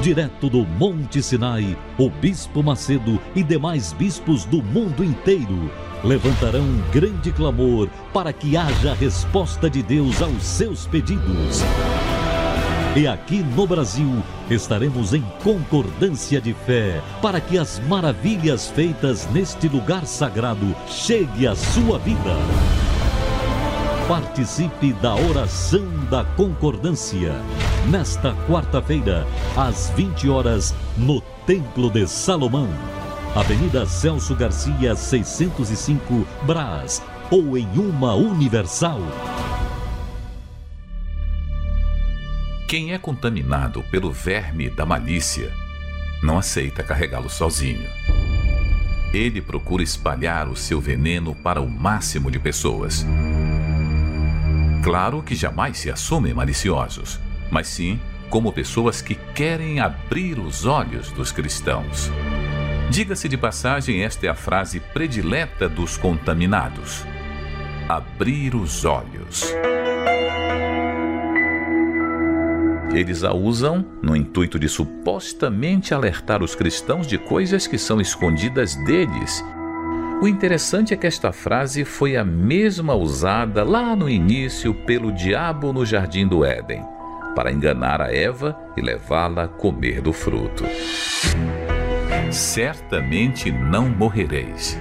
[0.02, 5.70] Direto do Monte Sinai, o Bispo Macedo e demais bispos do mundo inteiro
[6.02, 11.62] levantarão um grande clamor para que haja resposta de Deus aos seus pedidos.
[12.96, 19.68] E aqui no Brasil estaremos em concordância de fé para que as maravilhas feitas neste
[19.68, 22.83] lugar sagrado chegue à sua vida.
[24.08, 27.32] Participe da oração da concordância
[27.90, 32.68] nesta quarta-feira às 20 horas no Templo de Salomão,
[33.34, 39.00] Avenida Celso Garcia 605, Brás, ou em uma Universal.
[42.68, 45.50] Quem é contaminado pelo verme da malícia
[46.22, 47.88] não aceita carregá-lo sozinho.
[49.14, 53.06] Ele procura espalhar o seu veneno para o máximo de pessoas.
[54.84, 57.18] Claro que jamais se assumem maliciosos,
[57.50, 62.10] mas sim como pessoas que querem abrir os olhos dos cristãos.
[62.90, 67.02] Diga-se de passagem, esta é a frase predileta dos contaminados:
[67.88, 69.54] abrir os olhos.
[72.92, 78.76] Eles a usam no intuito de supostamente alertar os cristãos de coisas que são escondidas
[78.84, 79.42] deles.
[80.20, 85.72] O interessante é que esta frase foi a mesma usada lá no início pelo diabo
[85.72, 86.82] no jardim do Éden,
[87.34, 90.64] para enganar a Eva e levá-la a comer do fruto.
[92.30, 94.78] Certamente não morrereis,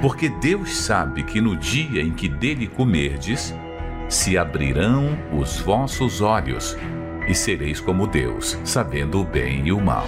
[0.00, 3.54] porque Deus sabe que no dia em que dele comerdes,
[4.08, 6.76] se abrirão os vossos olhos
[7.26, 10.06] e sereis como Deus, sabendo o bem e o mal.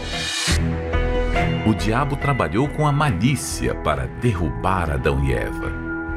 [1.67, 5.73] O diabo trabalhou com a malícia para derrubar Adão e Eva,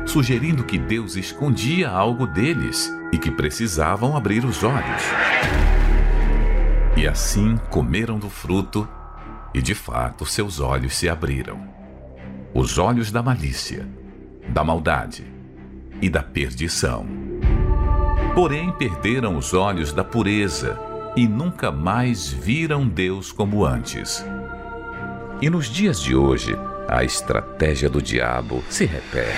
[0.05, 5.03] sugerindo que Deus escondia algo deles e que precisavam abrir os olhos.
[6.97, 8.87] E assim comeram do fruto,
[9.53, 11.77] e de fato seus olhos se abriram
[12.53, 13.87] os olhos da malícia,
[14.49, 15.25] da maldade
[16.01, 17.05] e da perdição.
[18.33, 20.79] Porém, perderam os olhos da pureza
[21.15, 24.25] e nunca mais viram Deus como antes.
[25.39, 29.37] E nos dias de hoje, a estratégia do diabo se repete.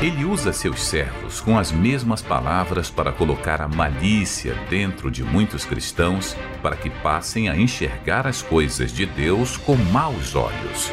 [0.00, 5.64] Ele usa seus servos com as mesmas palavras para colocar a malícia dentro de muitos
[5.64, 10.92] cristãos para que passem a enxergar as coisas de Deus com maus olhos.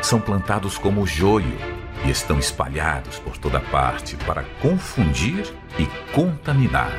[0.00, 1.58] São plantados como joio
[2.04, 6.92] e estão espalhados por toda parte para confundir e contaminar.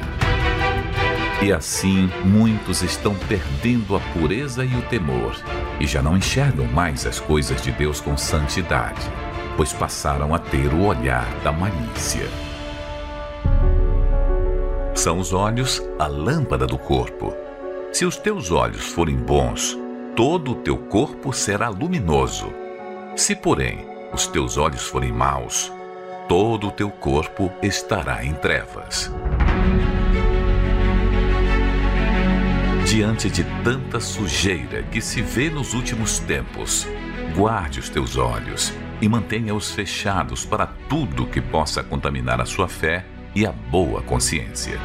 [1.42, 5.36] E assim, muitos estão perdendo a pureza e o temor,
[5.80, 9.02] e já não enxergam mais as coisas de Deus com santidade,
[9.58, 12.28] pois passaram a ter o olhar da malícia.
[14.96, 17.36] São os olhos a lâmpada do corpo.
[17.92, 19.78] Se os teus olhos forem bons,
[20.16, 22.52] todo o teu corpo será luminoso.
[23.16, 25.72] Se, porém, os teus olhos forem maus,
[26.30, 29.12] todo o teu corpo estará em trevas.
[32.86, 36.88] Diante de tanta sujeira que se vê nos últimos tempos,
[37.36, 38.72] guarde os teus olhos
[39.02, 43.04] e mantenha-os fechados para tudo que possa contaminar a sua fé
[43.36, 44.80] e a boa consciência.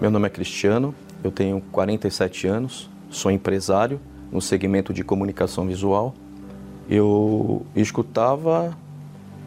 [0.00, 0.92] Meu nome é Cristiano,
[1.22, 4.00] eu tenho 47 anos, sou empresário
[4.32, 6.16] no segmento de comunicação visual.
[6.88, 8.76] Eu escutava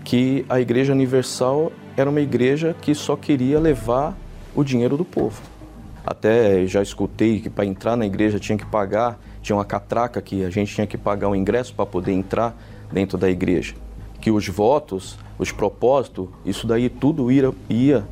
[0.06, 4.18] que a Igreja Universal era uma igreja que só queria levar
[4.56, 5.53] o dinheiro do povo.
[6.06, 10.43] Até já escutei que para entrar na igreja tinha que pagar, tinha uma catraca que
[10.43, 12.56] a gente tinha que pagar um ingresso para poder entrar
[12.91, 13.74] dentro da igreja.
[14.20, 18.04] Que os votos, os propósitos, isso daí tudo ia, ia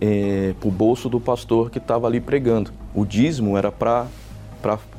[0.00, 2.70] é, para o bolso do pastor que estava ali pregando.
[2.94, 4.08] O dízimo era para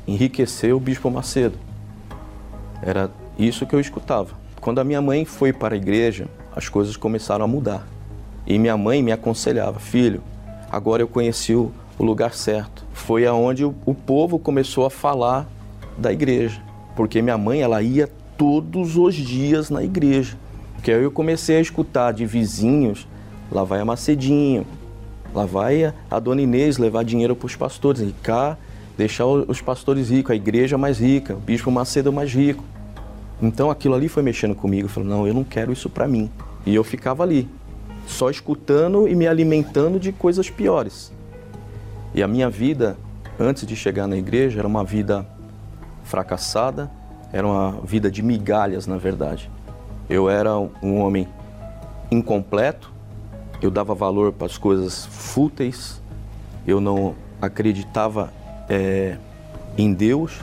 [0.06, 1.58] enriquecer o bispo Macedo.
[2.80, 4.30] Era isso que eu escutava.
[4.60, 7.86] Quando a minha mãe foi para a igreja, as coisas começaram a mudar.
[8.46, 10.22] E minha mãe me aconselhava, filho,
[10.70, 12.84] agora eu conheci o, o lugar certo.
[12.92, 15.46] Foi aonde o, o povo começou a falar
[15.96, 16.62] da igreja,
[16.94, 20.36] porque minha mãe ela ia todos os dias na igreja.
[20.74, 23.06] Porque aí eu comecei a escutar de vizinhos,
[23.50, 24.64] lá vai a Macedinho,
[25.34, 28.56] lá vai a dona Inês levar dinheiro para os pastores, e cá
[28.96, 32.62] deixar os pastores ricos, a igreja mais rica, o bispo Macedo mais rico.
[33.40, 36.30] Então aquilo ali foi mexendo comigo, falei, não, eu não quero isso para mim.
[36.64, 37.48] E eu ficava ali,
[38.06, 41.12] só escutando e me alimentando de coisas piores.
[42.14, 42.96] E a minha vida,
[43.38, 45.26] antes de chegar na igreja, era uma vida
[46.04, 46.90] fracassada,
[47.32, 49.50] era uma vida de migalhas, na verdade.
[50.08, 51.28] Eu era um homem
[52.10, 52.90] incompleto,
[53.60, 56.00] eu dava valor para as coisas fúteis,
[56.66, 58.32] eu não acreditava
[58.68, 59.16] é,
[59.76, 60.40] em Deus.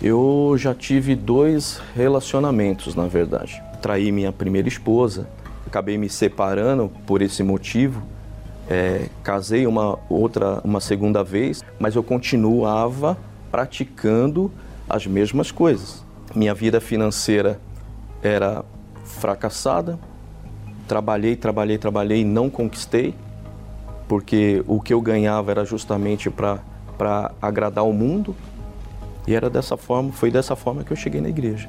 [0.00, 3.62] Eu já tive dois relacionamentos, na verdade.
[3.82, 5.28] Traí minha primeira esposa,
[5.66, 8.02] acabei me separando por esse motivo.
[8.68, 13.16] É, casei uma outra, uma segunda vez, mas eu continuava
[13.50, 14.50] praticando
[14.88, 16.04] as mesmas coisas.
[16.34, 17.58] Minha vida financeira
[18.22, 18.62] era
[19.04, 19.98] fracassada,
[20.86, 23.14] trabalhei, trabalhei, trabalhei e não conquistei,
[24.06, 28.36] porque o que eu ganhava era justamente para agradar o mundo.
[29.26, 31.68] E era dessa forma, foi dessa forma que eu cheguei na igreja.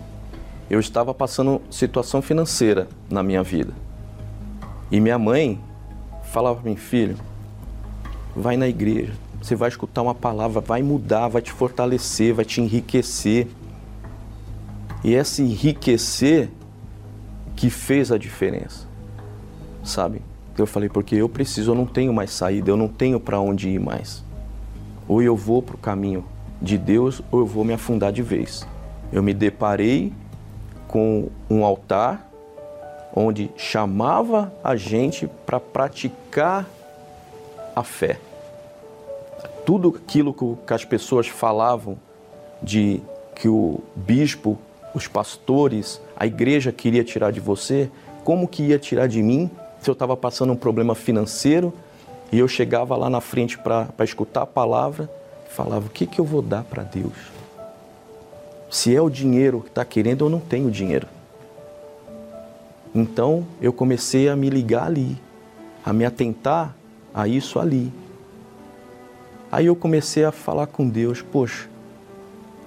[0.69, 3.73] Eu estava passando situação financeira na minha vida.
[4.91, 5.59] E minha mãe
[6.29, 7.17] falava para mim, filho,
[8.35, 12.61] vai na igreja, você vai escutar uma palavra, vai mudar, vai te fortalecer, vai te
[12.61, 13.47] enriquecer.
[15.03, 16.49] E esse enriquecer
[17.55, 18.87] que fez a diferença,
[19.83, 20.21] sabe?
[20.57, 23.69] Eu falei, porque eu preciso, eu não tenho mais saída, eu não tenho para onde
[23.69, 24.23] ir mais.
[25.07, 26.25] Ou eu vou para o caminho
[26.61, 28.67] de Deus, ou eu vou me afundar de vez.
[29.11, 30.11] Eu me deparei
[30.87, 32.28] com um altar
[33.15, 36.67] onde chamava a gente para praticar
[37.75, 38.19] a fé
[39.69, 40.33] tudo aquilo
[40.65, 41.95] que as pessoas falavam
[42.59, 42.99] de
[43.35, 44.57] que o bispo,
[44.95, 47.87] os pastores, a igreja queria tirar de você,
[48.23, 49.47] como que ia tirar de mim
[49.79, 51.71] se eu estava passando um problema financeiro
[52.31, 55.07] e eu chegava lá na frente para escutar a palavra
[55.47, 57.13] e falava: o que, que eu vou dar para Deus?
[58.71, 61.07] Se é o dinheiro que está querendo, eu não tenho dinheiro.
[62.93, 65.17] Então eu comecei a me ligar ali,
[65.85, 66.75] a me atentar
[67.13, 67.91] a isso ali.
[69.51, 71.67] Aí eu comecei a falar com Deus, poxa,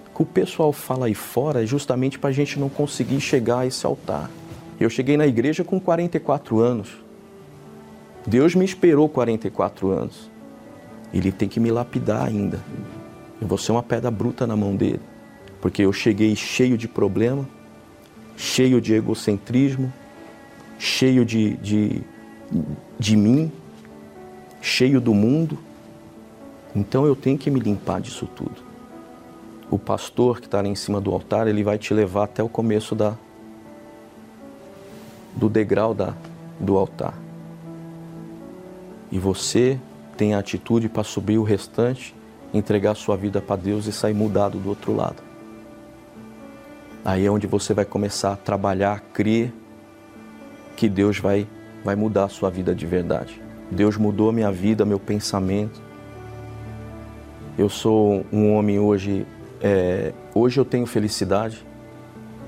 [0.08, 3.60] o que o pessoal fala aí fora é justamente para a gente não conseguir chegar
[3.60, 4.30] a esse altar.
[4.78, 6.90] Eu cheguei na igreja com 44 anos.
[8.26, 10.30] Deus me esperou 44 anos.
[11.14, 12.60] Ele tem que me lapidar ainda.
[13.40, 15.00] Eu vou ser uma pedra bruta na mão dele.
[15.60, 17.48] Porque eu cheguei cheio de problema,
[18.36, 19.92] cheio de egocentrismo,
[20.82, 22.02] cheio de, de,
[22.98, 23.52] de mim,
[24.60, 25.58] cheio do mundo
[26.74, 28.62] então eu tenho que me limpar disso tudo.
[29.70, 32.48] O pastor que está ali em cima do altar, ele vai te levar até o
[32.48, 33.14] começo da,
[35.36, 36.14] do degrau da,
[36.58, 37.14] do altar.
[39.10, 39.78] E você
[40.16, 42.14] tem a atitude para subir o restante,
[42.52, 45.22] entregar sua vida para Deus e sair mudado do outro lado.
[47.04, 49.52] Aí é onde você vai começar a trabalhar, a crer
[50.76, 51.46] que Deus vai,
[51.84, 53.40] vai mudar a sua vida de verdade.
[53.70, 55.80] Deus mudou a minha vida, meu pensamento.
[57.56, 59.26] Eu sou um homem hoje,
[59.60, 61.64] é, hoje eu tenho felicidade.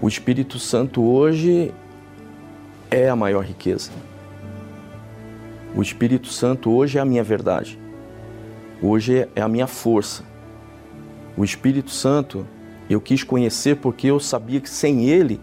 [0.03, 1.73] O Espírito Santo hoje
[2.91, 3.91] é a maior riqueza.
[5.75, 7.79] O Espírito Santo hoje é a minha verdade.
[8.83, 10.23] Hoje é a minha força.
[11.37, 12.47] O Espírito Santo
[12.89, 15.41] eu quis conhecer porque eu sabia que sem ele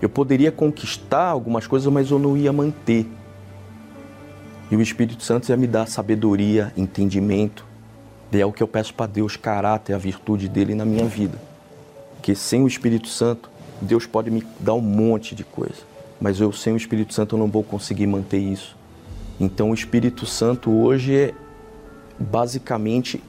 [0.00, 3.06] eu poderia conquistar algumas coisas, mas eu não ia manter.
[4.70, 7.64] E o Espírito Santo ia me dar sabedoria, entendimento,
[8.32, 11.38] e é o que eu peço para Deus, caráter, a virtude dele na minha vida.
[12.20, 13.48] Que sem o Espírito Santo,
[13.80, 15.82] Deus pode me dar um monte de coisa,
[16.20, 18.76] mas eu sem o Espírito Santo eu não vou conseguir manter isso.
[19.38, 21.34] Então o Espírito Santo hoje é
[22.18, 23.22] basicamente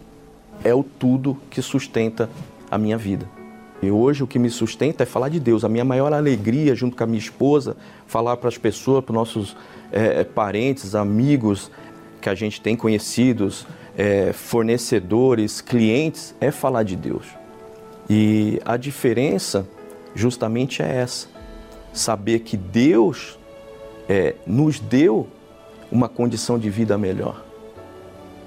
[0.64, 2.30] é o tudo que sustenta
[2.70, 3.37] a minha vida.
[3.82, 5.64] E hoje o que me sustenta é falar de Deus.
[5.64, 9.16] A minha maior alegria, junto com a minha esposa, falar para as pessoas, para os
[9.16, 9.58] nossos
[9.92, 11.72] é, parentes, amigos
[12.20, 17.26] que a gente tem conhecidos, é, fornecedores, clientes, é falar de Deus.
[18.10, 19.68] E a diferença
[20.16, 21.28] justamente é essa:
[21.94, 23.38] saber que Deus
[24.10, 25.28] é, nos deu
[25.92, 27.44] uma condição de vida melhor.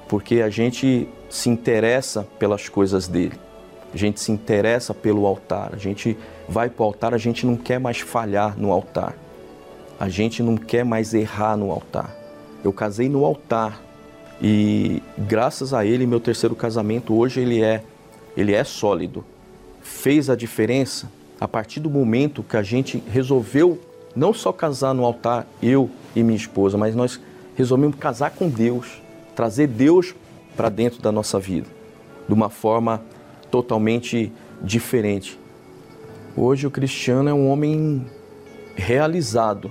[0.08, 3.38] Porque a gente se interessa pelas coisas dele,
[3.92, 6.16] a gente se interessa pelo altar, a gente
[6.48, 9.14] vai para o altar, a gente não quer mais falhar no altar.
[9.98, 12.16] A gente não quer mais errar no altar.
[12.64, 13.82] Eu casei no altar
[14.40, 17.82] e graças a ele, meu terceiro casamento hoje ele é
[18.36, 19.24] ele é sólido.
[19.82, 21.10] Fez a diferença
[21.40, 23.78] a partir do momento que a gente resolveu
[24.14, 27.20] não só casar no altar, eu e minha esposa, mas nós
[27.54, 29.02] resolvemos casar com Deus,
[29.36, 30.14] trazer Deus
[30.56, 31.68] para dentro da nossa vida,
[32.26, 33.02] de uma forma
[33.50, 34.32] totalmente
[34.62, 35.38] diferente.
[36.36, 38.06] Hoje o cristiano é um homem
[38.76, 39.70] realizado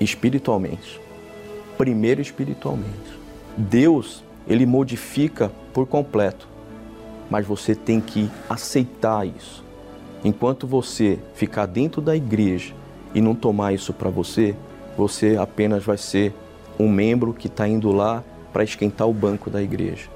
[0.00, 1.00] espiritualmente.
[1.78, 3.18] Primeiro espiritualmente.
[3.56, 6.48] Deus, ele modifica por completo,
[7.30, 9.64] mas você tem que aceitar isso.
[10.24, 12.74] Enquanto você ficar dentro da igreja
[13.14, 14.54] e não tomar isso para você,
[14.96, 16.34] você apenas vai ser
[16.78, 20.08] um membro que está indo lá para esquentar o banco da igreja.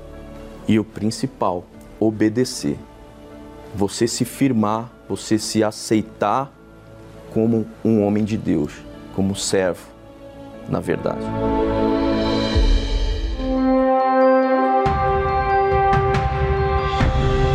[0.66, 1.64] E o principal,
[2.06, 2.78] obedecer.
[3.74, 6.52] Você se firmar, você se aceitar
[7.32, 8.72] como um homem de Deus,
[9.14, 9.86] como servo,
[10.68, 11.24] na verdade.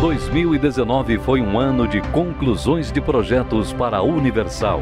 [0.00, 4.80] 2019 foi um ano de conclusões de projetos para a Universal.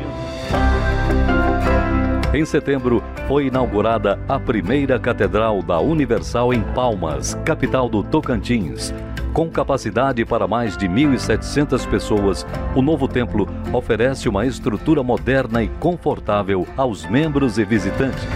[2.32, 8.92] Em setembro, foi inaugurada a primeira Catedral da Universal em Palmas, capital do Tocantins.
[9.32, 15.68] Com capacidade para mais de 1.700 pessoas, o novo templo oferece uma estrutura moderna e
[15.68, 18.26] confortável aos membros e visitantes.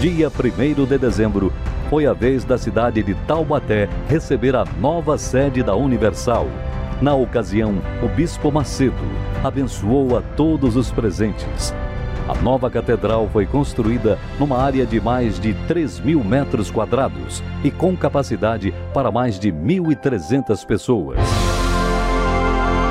[0.00, 1.52] Dia 1 de dezembro,
[1.88, 6.46] foi a vez da cidade de Taubaté receber a nova sede da Universal.
[7.00, 8.94] Na ocasião, o Bispo Macedo
[9.42, 11.72] abençoou a todos os presentes.
[12.28, 17.70] A nova catedral foi construída numa área de mais de 3 mil metros quadrados e
[17.70, 21.18] com capacidade para mais de 1.300 pessoas.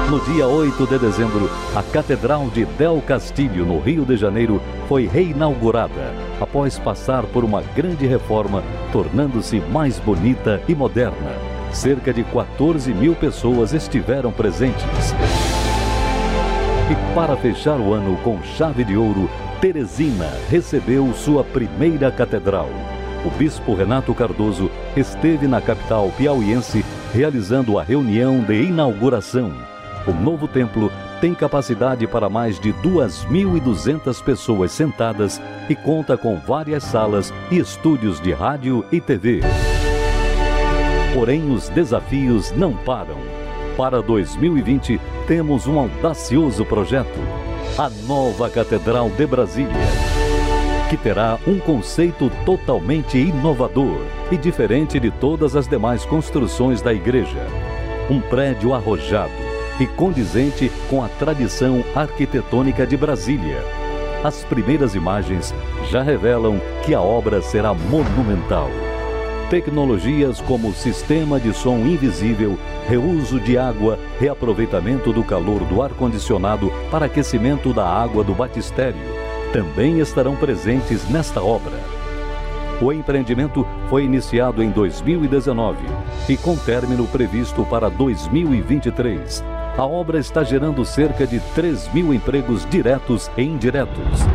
[0.09, 5.05] No dia 8 de dezembro, a Catedral de Del Castilho, no Rio de Janeiro, foi
[5.05, 11.35] reinaugurada, após passar por uma grande reforma, tornando-se mais bonita e moderna.
[11.73, 15.13] Cerca de 14 mil pessoas estiveram presentes.
[16.89, 19.29] E para fechar o ano com chave de ouro,
[19.59, 22.69] Teresina recebeu sua primeira catedral.
[23.25, 29.51] O bispo Renato Cardoso esteve na capital piauiense realizando a reunião de inauguração.
[30.07, 36.83] O novo templo tem capacidade para mais de 2.200 pessoas sentadas e conta com várias
[36.83, 39.41] salas e estúdios de rádio e TV.
[41.13, 43.17] Porém, os desafios não param.
[43.78, 47.19] Para 2020, temos um audacioso projeto:
[47.78, 49.71] a nova Catedral de Brasília,
[50.89, 54.01] que terá um conceito totalmente inovador
[54.32, 57.45] e diferente de todas as demais construções da igreja.
[58.09, 59.32] Um prédio arrojado
[59.80, 63.63] e condizente com a tradição arquitetônica de Brasília.
[64.23, 65.53] As primeiras imagens
[65.91, 68.71] já revelam que a obra será monumental.
[69.49, 77.05] Tecnologias como sistema de som invisível, reuso de água, reaproveitamento do calor do ar-condicionado para
[77.05, 81.79] aquecimento da água do batistério também estarão presentes nesta obra.
[82.81, 85.77] O empreendimento foi iniciado em 2019
[86.27, 89.43] e com término previsto para 2023
[89.77, 94.25] a obra está gerando cerca de 3 mil empregos diretos e indiretos.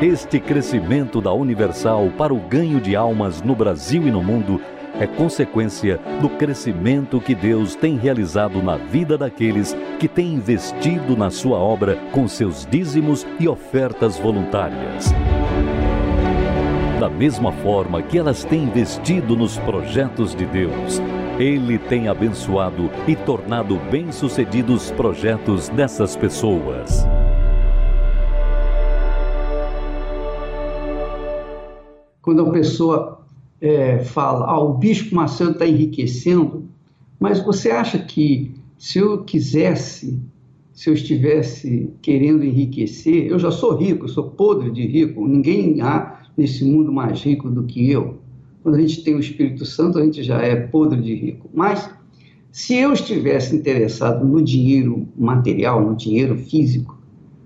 [0.00, 4.60] Este crescimento da Universal para o ganho de almas no Brasil e no mundo
[5.00, 11.30] é consequência do crescimento que Deus tem realizado na vida daqueles que têm investido na
[11.30, 15.12] sua obra com seus dízimos e ofertas voluntárias.
[17.00, 21.02] Da mesma forma que elas têm investido nos projetos de Deus,
[21.40, 27.04] ele tem abençoado e tornado bem-sucedidos projetos dessas pessoas.
[32.28, 33.22] Quando a pessoa
[33.58, 36.68] é, fala, ah, o Bispo Macedo está enriquecendo,
[37.18, 40.20] mas você acha que se eu quisesse,
[40.74, 45.80] se eu estivesse querendo enriquecer, eu já sou rico, eu sou podre de rico, ninguém
[45.80, 48.18] há nesse mundo mais rico do que eu.
[48.62, 51.48] Quando a gente tem o Espírito Santo, a gente já é podre de rico.
[51.54, 51.88] Mas
[52.52, 56.98] se eu estivesse interessado no dinheiro material, no dinheiro físico,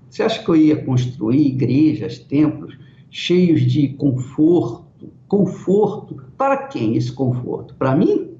[0.09, 2.83] você acha que eu ia construir igrejas, templos
[3.13, 5.13] cheios de conforto?
[5.27, 7.75] Conforto para quem esse conforto?
[7.75, 8.31] Para mim?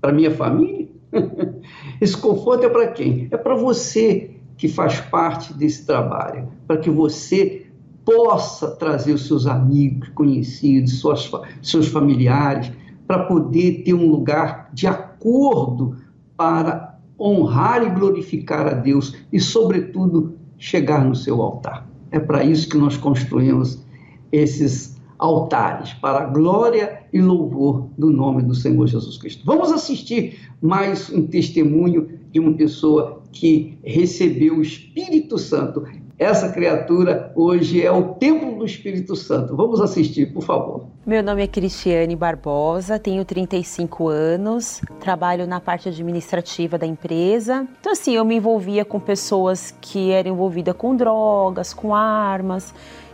[0.00, 0.88] Para minha família?
[2.00, 3.28] esse conforto é para quem?
[3.30, 7.66] É para você que faz parte desse trabalho, para que você
[8.04, 11.30] possa trazer os seus amigos, conhecidos, suas,
[11.60, 12.72] seus familiares,
[13.06, 15.96] para poder ter um lugar de acordo
[16.36, 21.86] para honrar e glorificar a Deus e, sobretudo, chegar no seu altar.
[22.10, 23.84] É para isso que nós construímos
[24.32, 29.44] esses altares, para a glória e louvor do nome do Senhor Jesus Cristo.
[29.46, 35.86] Vamos assistir mais um testemunho de uma pessoa que recebeu o Espírito Santo.
[36.18, 39.56] Essa criatura hoje é o templo do Espírito Santo.
[39.56, 40.86] Vamos assistir, por favor.
[41.04, 47.66] Meu nome é Cristiane Barbosa, tenho 35 anos, trabalho na parte administrativa da empresa.
[47.80, 52.72] Então, assim, eu me envolvia com pessoas que eram envolvidas com drogas, com armas.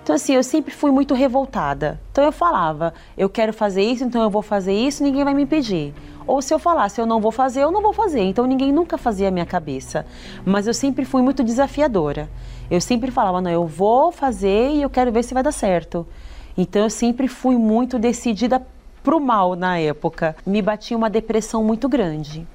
[0.08, 2.00] Então, assim, eu sempre fui muito revoltada.
[2.10, 5.42] Então, eu falava, eu quero fazer isso, então eu vou fazer isso, ninguém vai me
[5.42, 5.92] impedir.
[6.26, 8.22] Ou se eu falasse, eu não vou fazer, eu não vou fazer.
[8.22, 10.06] Então, ninguém nunca fazia a minha cabeça.
[10.46, 12.26] Mas eu sempre fui muito desafiadora.
[12.70, 16.06] Eu sempre falava, não, eu vou fazer e eu quero ver se vai dar certo.
[16.56, 18.66] Então, eu sempre fui muito decidida
[19.04, 20.34] pro mal na época.
[20.46, 22.46] Me batia uma depressão muito grande.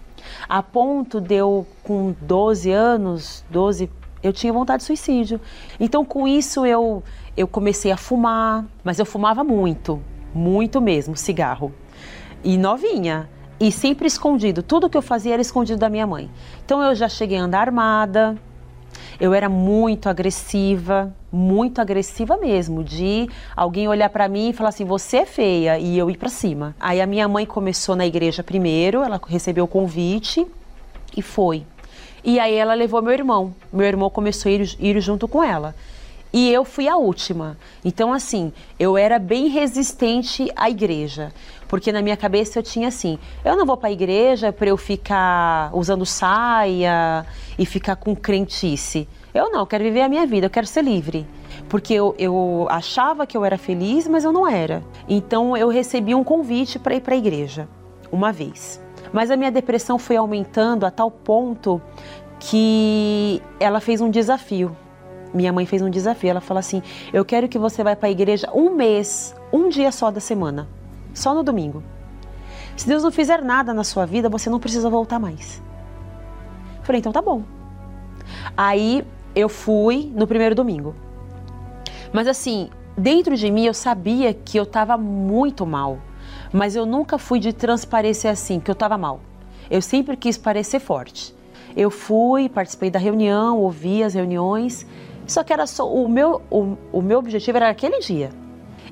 [0.49, 3.91] A ponto de eu, com 12 anos, 12
[4.23, 5.39] eu tinha vontade de suicídio.
[5.79, 7.03] Então, com isso, eu,
[7.35, 10.01] eu comecei a fumar, mas eu fumava muito,
[10.33, 11.73] muito mesmo, cigarro.
[12.43, 14.63] E novinha, e sempre escondido.
[14.63, 16.31] Tudo que eu fazia era escondido da minha mãe.
[16.65, 18.37] Então, eu já cheguei a andar armada,
[19.19, 24.85] eu era muito agressiva, muito agressiva mesmo, de alguém olhar para mim e falar assim:
[24.85, 26.75] "Você é feia" e eu ir para cima.
[26.79, 30.45] Aí a minha mãe começou na igreja primeiro, ela recebeu o convite
[31.15, 31.65] e foi.
[32.23, 33.53] E aí ela levou meu irmão.
[33.71, 35.75] Meu irmão começou a ir, ir junto com ela.
[36.31, 37.57] E eu fui a última.
[37.85, 41.31] Então, assim, eu era bem resistente à igreja.
[41.67, 44.77] Porque na minha cabeça eu tinha assim: eu não vou para a igreja para eu
[44.77, 47.25] ficar usando saia
[47.57, 49.07] e ficar com crentice.
[49.33, 51.25] Eu não, eu quero viver a minha vida, eu quero ser livre.
[51.69, 54.83] Porque eu, eu achava que eu era feliz, mas eu não era.
[55.07, 57.67] Então eu recebi um convite para ir para a igreja,
[58.11, 58.82] uma vez.
[59.13, 61.79] Mas a minha depressão foi aumentando a tal ponto
[62.39, 64.75] que ela fez um desafio.
[65.31, 66.31] Minha mãe fez um desafio.
[66.31, 66.81] Ela falou assim:
[67.13, 70.67] Eu quero que você vá para a igreja um mês, um dia só da semana,
[71.13, 71.83] só no domingo.
[72.75, 75.61] Se Deus não fizer nada na sua vida, você não precisa voltar mais.
[76.79, 77.43] Eu falei: Então tá bom.
[78.57, 79.05] Aí
[79.35, 80.95] eu fui no primeiro domingo.
[82.11, 85.99] Mas assim, dentro de mim eu sabia que eu estava muito mal
[86.53, 89.19] mas eu nunca fui de transparecer assim, que eu estava mal.
[89.71, 91.33] Eu sempre quis parecer forte.
[91.75, 94.85] Eu fui, participei da reunião, ouvi as reuniões,
[95.25, 98.29] só que era só o meu, o, o meu objetivo era aquele dia.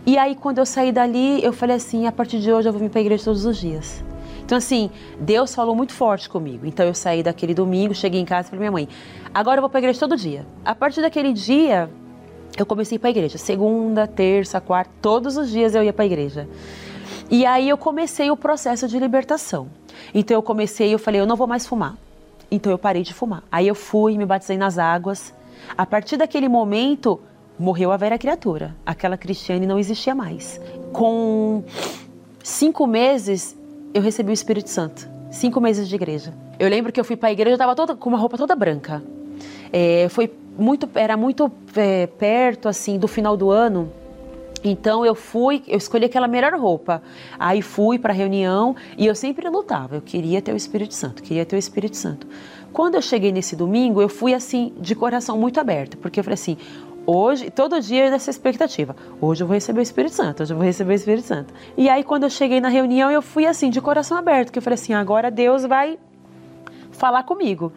[0.03, 2.82] E aí quando eu saí dali, eu falei assim, a partir de hoje eu vou
[2.82, 4.03] vir para a igreja todos os dias.
[4.43, 4.89] Então assim,
[5.20, 6.66] Deus falou muito forte comigo.
[6.66, 8.89] Então eu saí daquele domingo, cheguei em casa e falei minha mãe,
[9.32, 10.47] agora eu vou para a igreja todo dia.
[10.66, 11.88] A partir daquele dia,
[12.57, 13.38] eu comecei para a igreja.
[13.38, 16.47] Segunda, terça, quarta, todos os dias eu ia para a igreja.
[17.32, 19.69] E aí eu comecei o processo de libertação.
[20.13, 21.95] Então eu comecei, eu falei, eu não vou mais fumar.
[22.51, 23.41] Então eu parei de fumar.
[23.49, 25.34] Aí eu fui, me batizei nas águas.
[25.77, 27.21] A partir daquele momento,
[27.57, 28.75] morreu a velha criatura.
[28.86, 30.59] Aquela Cristiane não existia mais.
[30.91, 31.63] Com
[32.43, 33.55] cinco meses,
[33.93, 35.07] eu recebi o Espírito Santo.
[35.32, 36.34] Cinco meses de igreja.
[36.59, 39.01] Eu lembro que eu fui para a igreja, eu estava com uma roupa toda branca.
[39.71, 40.29] É, foi
[40.59, 43.89] muito, era muito é, perto assim do final do ano.
[44.64, 47.01] Então eu fui, eu escolhi aquela melhor roupa.
[47.39, 49.95] Aí fui para a reunião e eu sempre lutava.
[49.95, 52.28] Eu queria ter o Espírito Santo, queria ter o Espírito Santo.
[52.72, 56.36] Quando eu cheguei nesse domingo, eu fui assim de coração muito aberto, porque eu falei
[56.36, 56.57] assim:
[57.05, 58.95] hoje, todo dia eu nessa expectativa.
[59.20, 61.53] Hoje eu vou receber o Espírito Santo, hoje eu vou receber o Espírito Santo.
[61.76, 64.64] E aí quando eu cheguei na reunião, eu fui assim de coração aberto, porque eu
[64.64, 65.97] falei assim: agora Deus vai
[66.91, 67.74] falar comigo.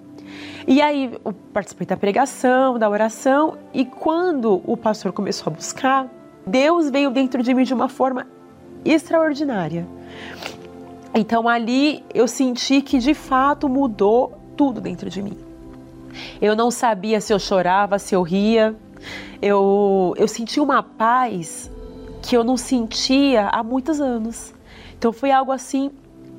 [0.66, 6.08] E aí eu participei da pregação, da oração, e quando o pastor começou a buscar
[6.46, 8.26] Deus veio dentro de mim de uma forma
[8.84, 9.86] extraordinária.
[11.14, 15.36] Então ali eu senti que de fato mudou tudo dentro de mim.
[16.40, 18.74] Eu não sabia se eu chorava, se eu ria.
[19.40, 21.70] Eu, eu senti uma paz
[22.22, 24.54] que eu não sentia há muitos anos.
[24.96, 25.90] Então foi algo assim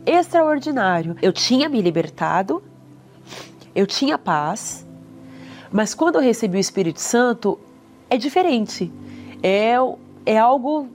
[0.05, 1.15] extraordinário.
[1.21, 2.63] Eu tinha me libertado,
[3.73, 4.85] eu tinha paz,
[5.71, 7.59] mas quando eu recebi o Espírito Santo
[8.09, 8.91] é diferente
[9.45, 9.75] é,
[10.25, 10.87] é algo.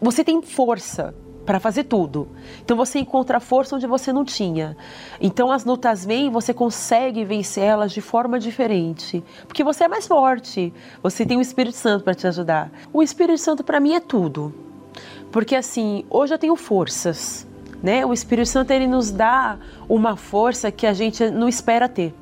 [0.00, 1.12] Você tem força
[1.44, 2.28] para fazer tudo.
[2.62, 4.76] Então você encontra força onde você não tinha.
[5.20, 9.88] Então as lutas vêm e você consegue vencer elas de forma diferente, porque você é
[9.88, 10.72] mais forte.
[11.02, 12.70] Você tem o Espírito Santo para te ajudar.
[12.92, 14.54] O Espírito Santo para mim é tudo.
[15.32, 17.44] Porque assim, hoje eu tenho forças,
[17.82, 18.06] né?
[18.06, 19.58] O Espírito Santo ele nos dá
[19.88, 22.14] uma força que a gente não espera ter.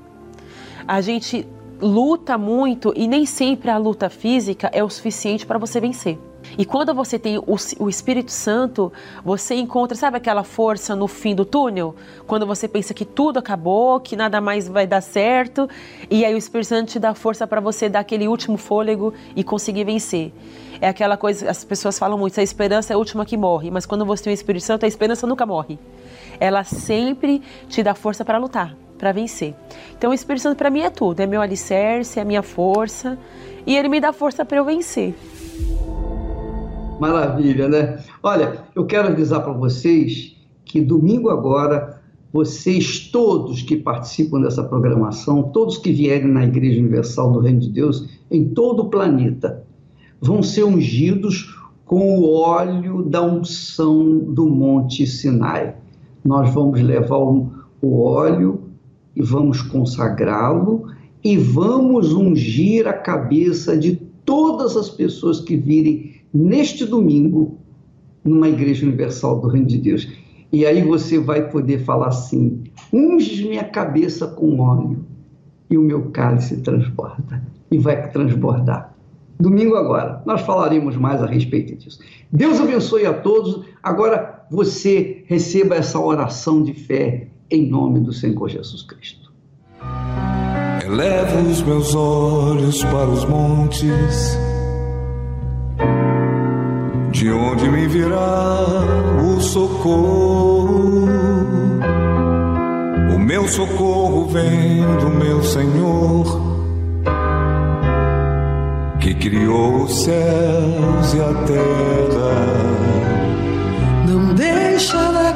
[0.88, 1.46] A gente
[1.82, 6.18] luta muito e nem sempre a luta física é o suficiente para você vencer.
[6.58, 7.44] E quando você tem o,
[7.78, 8.92] o, Espírito Santo,
[9.24, 11.94] você encontra, sabe aquela força no fim do túnel?
[12.26, 15.68] Quando você pensa que tudo acabou, que nada mais vai dar certo,
[16.10, 19.42] e aí o Espírito Santo te dá força para você dar aquele último fôlego e
[19.42, 20.32] conseguir vencer.
[20.80, 23.86] É aquela coisa, as pessoas falam muito, a esperança é a última que morre, mas
[23.86, 25.78] quando você tem o Espírito Santo, a esperança nunca morre.
[26.40, 29.52] Ela sempre te dá força para lutar, para vencer.
[29.98, 33.18] Então o Espírito Santo para mim é tudo, é meu alicerce, é minha força,
[33.66, 35.12] e ele me dá força para eu vencer.
[37.00, 37.98] Maravilha, né?
[38.22, 42.00] Olha, eu quero avisar para vocês que domingo agora,
[42.32, 47.70] vocês todos que participam dessa programação, todos que vierem na Igreja Universal do Reino de
[47.70, 49.64] Deus, em todo o planeta,
[50.20, 55.74] vão ser ungidos com o óleo da unção do Monte Sinai.
[56.24, 57.50] Nós vamos levar o,
[57.82, 58.61] óleo
[59.14, 60.86] e vamos consagrá-lo
[61.22, 67.58] e vamos ungir a cabeça de todas as pessoas que virem neste domingo
[68.24, 70.08] numa igreja universal do Reino de Deus.
[70.52, 75.04] E aí você vai poder falar assim: unge minha cabeça com óleo
[75.70, 77.42] e o meu cálice transborda.
[77.70, 78.94] E vai transbordar.
[79.40, 81.98] Domingo agora, nós falaremos mais a respeito disso.
[82.30, 83.64] Deus abençoe a todos.
[83.82, 89.30] Agora você receba essa oração de fé em nome do Senhor Jesus Cristo.
[90.84, 94.38] Elevo os meus olhos para os montes
[97.12, 98.64] de onde me virá
[99.22, 101.06] o socorro?
[103.14, 106.40] O meu socorro vem do meu Senhor,
[108.98, 112.32] que criou os céus e a terra.
[114.08, 115.31] Não deixará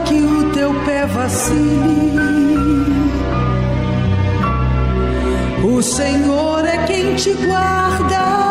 [1.08, 2.16] vacile.
[5.64, 8.45] O Senhor é quem te guarda.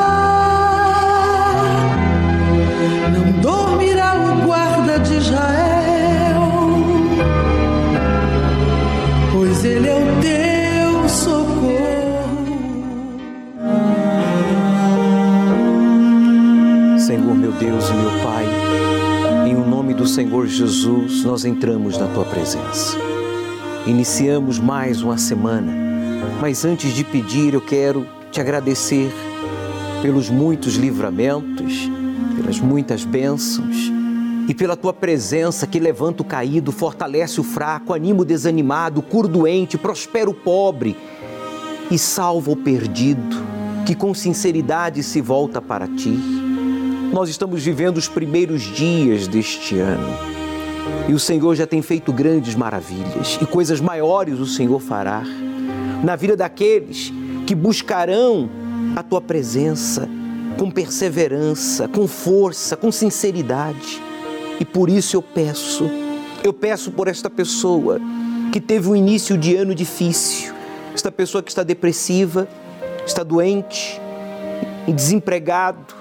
[20.06, 22.96] Do Senhor Jesus, nós entramos na tua presença.
[23.88, 25.74] Iniciamos mais uma semana,
[26.40, 29.12] mas antes de pedir, eu quero te agradecer
[30.04, 31.90] pelos muitos livramentos
[32.36, 33.92] pelas muitas bênçãos
[34.48, 39.26] e pela tua presença que levanta o caído, fortalece o fraco, anima o desanimado, cura
[39.26, 40.96] o doente, prospera o pobre
[41.90, 43.38] e salva o perdido,
[43.88, 46.35] que com sinceridade se volta para ti.
[47.16, 50.18] Nós estamos vivendo os primeiros dias deste ano
[51.08, 55.24] e o Senhor já tem feito grandes maravilhas e coisas maiores o Senhor fará
[56.04, 57.14] na vida daqueles
[57.48, 58.50] que buscarão
[58.98, 60.10] a tua presença
[60.60, 64.04] com perseverança, com força, com sinceridade.
[64.60, 65.90] E por isso eu peço,
[66.44, 67.98] eu peço por esta pessoa
[68.52, 70.54] que teve um início de ano difícil,
[70.94, 72.46] esta pessoa que está depressiva,
[73.08, 74.02] está doente,
[74.86, 75.95] desempregado,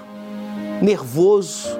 [0.85, 1.77] nervoso.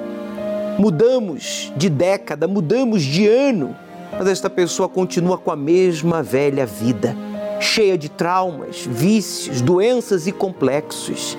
[0.77, 3.75] Mudamos de década, mudamos de ano,
[4.17, 7.15] mas esta pessoa continua com a mesma velha vida,
[7.61, 11.37] cheia de traumas, vícios, doenças e complexos.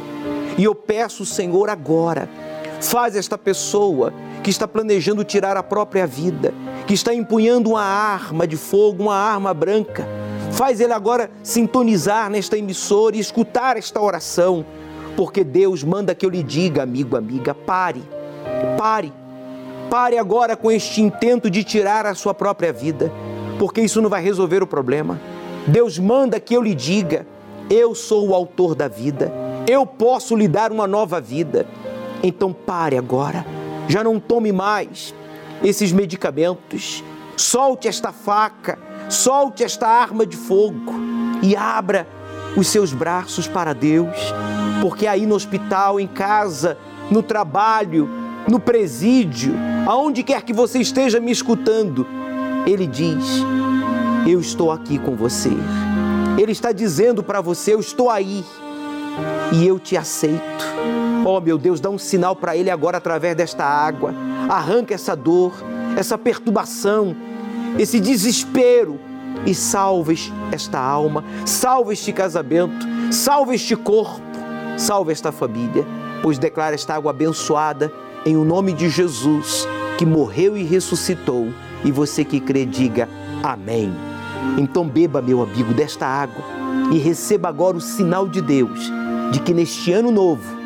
[0.57, 2.29] E eu peço, Senhor, agora,
[2.81, 4.13] faz esta pessoa
[4.43, 6.55] que está planejando tirar a própria vida,
[6.87, 10.07] que está empunhando uma arma de fogo, uma arma branca,
[10.53, 14.65] faz ele agora sintonizar nesta emissora e escutar esta oração,
[15.17, 18.03] porque Deus manda que eu lhe diga, amigo, amiga, pare,
[18.77, 19.13] pare,
[19.91, 23.11] pare agora com este intento de tirar a sua própria vida,
[23.59, 25.21] porque isso não vai resolver o problema.
[25.67, 27.27] Deus manda que eu lhe diga,
[27.71, 31.67] eu sou o autor da vida eu posso lhe dar uma nova vida.
[32.23, 33.45] Então pare agora.
[33.89, 35.15] Já não tome mais
[35.63, 37.03] esses medicamentos.
[37.37, 38.79] Solte esta faca,
[39.11, 40.95] solte esta arma de fogo
[41.43, 42.07] e abra
[42.57, 44.17] os seus braços para Deus,
[44.81, 46.79] porque aí no hospital, em casa,
[47.11, 48.09] no trabalho,
[48.49, 49.55] no presídio,
[49.87, 52.07] aonde quer que você esteja me escutando,
[52.67, 53.25] Ele diz:
[54.27, 55.51] Eu estou aqui com você.
[56.39, 58.45] Ele está dizendo para você: Eu estou aí
[59.53, 60.65] e eu te aceito.
[61.25, 64.15] Oh meu Deus, dá um sinal para ele agora através desta água.
[64.49, 65.53] Arranca essa dor,
[65.97, 67.17] essa perturbação,
[67.79, 69.01] esse desespero
[69.47, 74.21] e salves esta alma, salve este casamento, salve este corpo,
[74.77, 75.87] salve esta família,
[76.23, 77.93] pois declara esta água abençoada
[78.25, 79.67] em o um nome de Jesus,
[79.97, 81.49] que morreu e ressuscitou,
[81.85, 83.09] e você que crê, diga
[83.43, 83.95] amém.
[84.59, 86.57] Então beba, meu amigo, desta água
[86.93, 88.93] e receba agora o sinal de Deus
[89.33, 90.57] de que neste ano novo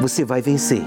[0.00, 0.82] você vai vencer.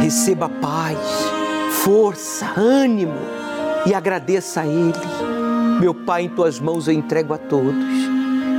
[0.00, 1.29] Receba paz
[1.84, 3.14] força, ânimo
[3.86, 4.92] e agradeça a Ele.
[5.80, 7.84] Meu Pai, em tuas mãos eu entrego a todos.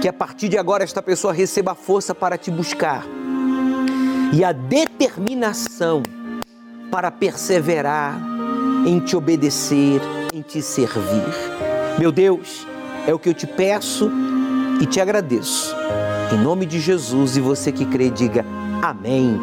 [0.01, 3.05] Que a partir de agora esta pessoa receba força para te buscar
[4.34, 6.01] e a determinação
[6.89, 8.19] para perseverar
[8.86, 10.01] em te obedecer,
[10.34, 11.24] em te servir.
[11.99, 12.65] Meu Deus,
[13.05, 14.09] é o que eu te peço
[14.82, 15.76] e te agradeço.
[16.34, 18.43] Em nome de Jesus e você que crê, diga
[18.82, 19.39] amém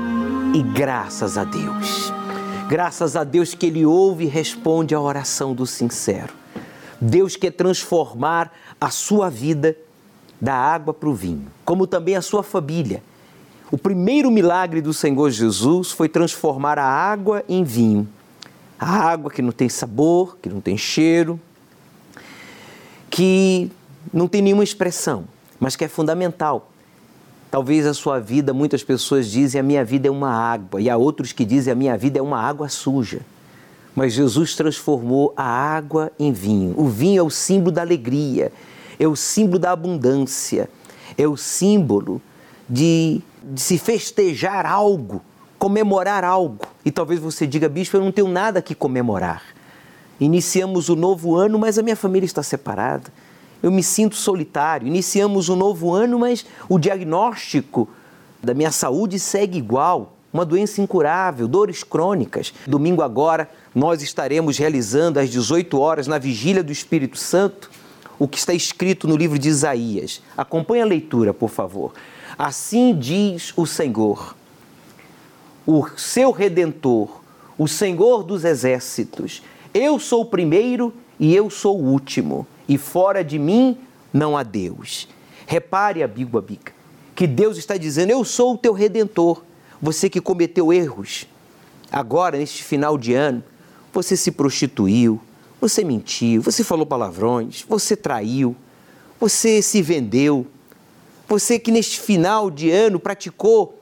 [0.53, 2.12] e graças a Deus.
[2.69, 6.35] Graças a Deus que Ele ouve e responde a oração do sincero.
[7.01, 9.75] Deus quer transformar a sua vida
[10.39, 13.03] da água para o vinho, como também a sua família.
[13.71, 18.07] O primeiro milagre do Senhor Jesus foi transformar a água em vinho.
[18.79, 21.41] A água que não tem sabor, que não tem cheiro,
[23.09, 23.73] que
[24.12, 25.25] não tem nenhuma expressão,
[25.59, 26.71] mas que é fundamental.
[27.51, 30.96] Talvez a sua vida, muitas pessoas dizem a minha vida é uma água, e há
[30.96, 33.20] outros que dizem a minha vida é uma água suja.
[33.96, 36.74] Mas Jesus transformou a água em vinho.
[36.76, 38.53] O vinho é o símbolo da alegria,
[38.99, 40.68] é o símbolo da abundância,
[41.16, 42.20] é o símbolo
[42.68, 45.22] de, de se festejar algo,
[45.59, 46.66] comemorar algo.
[46.84, 49.42] E talvez você diga, bispo, eu não tenho nada que comemorar.
[50.20, 53.11] Iniciamos o novo ano, mas a minha família está separada.
[53.62, 54.86] Eu me sinto solitário.
[54.86, 57.88] Iniciamos um novo ano, mas o diagnóstico
[58.42, 60.14] da minha saúde segue igual.
[60.32, 62.52] Uma doença incurável, dores crônicas.
[62.66, 67.70] Domingo agora nós estaremos realizando às 18 horas na vigília do Espírito Santo
[68.18, 70.20] o que está escrito no livro de Isaías.
[70.36, 71.92] Acompanhe a leitura, por favor.
[72.36, 74.36] Assim diz o Senhor,
[75.66, 77.20] o seu redentor,
[77.56, 79.42] o Senhor dos exércitos:
[79.72, 83.79] Eu sou o primeiro e eu sou o último, e fora de mim
[84.12, 85.09] não há Deus.
[85.47, 86.73] Repare, amigo, amiga,
[87.14, 89.43] que Deus está dizendo: Eu sou o teu redentor.
[89.81, 91.27] Você que cometeu erros,
[91.91, 93.45] agora, neste final de ano,
[93.93, 95.21] você se prostituiu,
[95.61, 98.57] você mentiu, você falou palavrões, você traiu,
[99.21, 100.47] você se vendeu,
[101.29, 103.81] você que neste final de ano praticou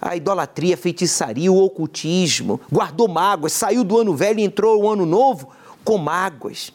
[0.00, 5.06] a idolatria, feitiçaria, o ocultismo, guardou mágoas, saiu do ano velho e entrou o ano
[5.06, 5.48] novo
[5.82, 6.72] com mágoas.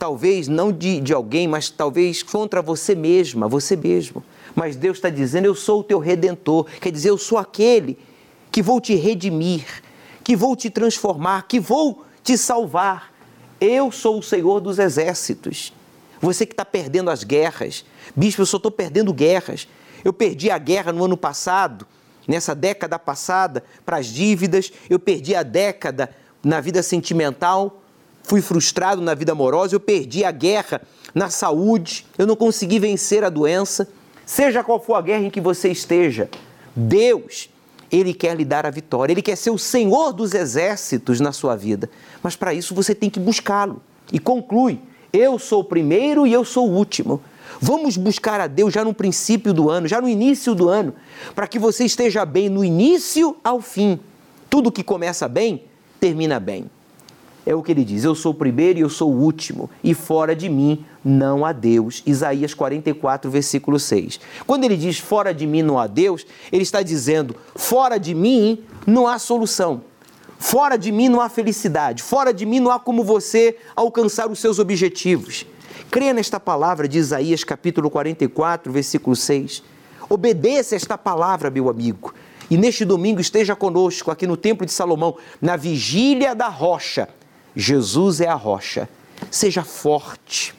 [0.00, 4.24] Talvez não de, de alguém, mas talvez contra você mesma, você mesmo.
[4.54, 6.64] Mas Deus está dizendo: Eu sou o teu redentor.
[6.80, 7.98] Quer dizer, eu sou aquele
[8.50, 9.66] que vou te redimir,
[10.24, 13.12] que vou te transformar, que vou te salvar.
[13.60, 15.70] Eu sou o Senhor dos exércitos.
[16.18, 17.84] Você que está perdendo as guerras.
[18.16, 19.68] Bispo, eu só estou perdendo guerras.
[20.02, 21.86] Eu perdi a guerra no ano passado,
[22.26, 24.72] nessa década passada, para as dívidas.
[24.88, 26.08] Eu perdi a década
[26.42, 27.79] na vida sentimental.
[28.30, 29.74] Fui frustrado na vida amorosa.
[29.74, 30.80] Eu perdi a guerra
[31.12, 32.06] na saúde.
[32.16, 33.88] Eu não consegui vencer a doença.
[34.24, 36.30] Seja qual for a guerra em que você esteja,
[36.76, 37.50] Deus,
[37.90, 39.12] Ele quer lhe dar a vitória.
[39.12, 41.90] Ele quer ser o Senhor dos exércitos na sua vida.
[42.22, 43.82] Mas para isso você tem que buscá-lo.
[44.12, 44.78] E conclui:
[45.12, 47.20] eu sou o primeiro e eu sou o último.
[47.60, 50.94] Vamos buscar a Deus já no princípio do ano, já no início do ano,
[51.34, 53.98] para que você esteja bem no início ao fim.
[54.48, 55.64] Tudo que começa bem,
[55.98, 56.70] termina bem.
[57.44, 59.94] É o que ele diz: Eu sou o primeiro e eu sou o último, e
[59.94, 62.02] fora de mim não há Deus.
[62.06, 64.20] Isaías 44, versículo 6.
[64.46, 68.62] Quando ele diz fora de mim não há Deus, ele está dizendo: fora de mim
[68.86, 69.82] não há solução.
[70.38, 72.02] Fora de mim não há felicidade.
[72.02, 75.44] Fora de mim não há como você alcançar os seus objetivos.
[75.90, 79.62] Creia nesta palavra de Isaías capítulo 44, versículo 6.
[80.08, 82.14] Obedeça esta palavra, meu amigo.
[82.50, 87.08] E neste domingo esteja conosco aqui no Templo de Salomão, na vigília da rocha
[87.54, 88.88] Jesus é a rocha.
[89.30, 90.54] Seja forte.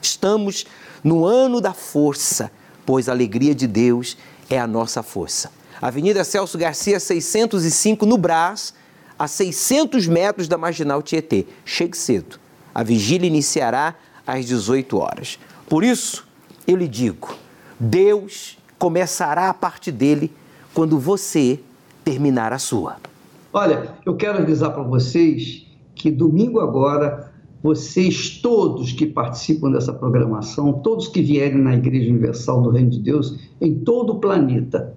[0.00, 0.66] Estamos
[1.02, 2.50] no ano da força,
[2.84, 4.16] pois a alegria de Deus
[4.50, 5.50] é a nossa força.
[5.80, 8.72] Avenida Celso Garcia, 605, no Brás,
[9.18, 11.46] a 600 metros da Marginal Tietê.
[11.64, 12.38] Chegue cedo.
[12.74, 13.94] A vigília iniciará
[14.26, 15.38] às 18 horas.
[15.68, 16.26] Por isso,
[16.66, 17.34] eu lhe digo:
[17.78, 20.32] Deus começará a parte dele
[20.74, 21.60] quando você
[22.04, 22.96] terminar a sua.
[23.52, 25.65] Olha, eu quero avisar para vocês
[26.06, 32.62] que domingo agora vocês todos que participam dessa programação, todos que vierem na Igreja Universal
[32.62, 34.94] do Reino de Deus em todo o planeta,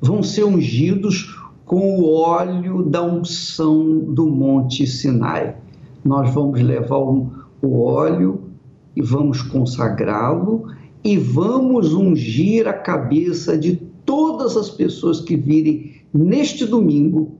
[0.00, 5.56] vão ser ungidos com o óleo da unção do Monte Sinai.
[6.02, 7.30] Nós vamos levar o,
[7.62, 8.40] óleo
[8.94, 10.68] e vamos consagrá-lo
[11.04, 13.76] e vamos ungir a cabeça de
[14.06, 17.32] todas as pessoas que virem neste domingo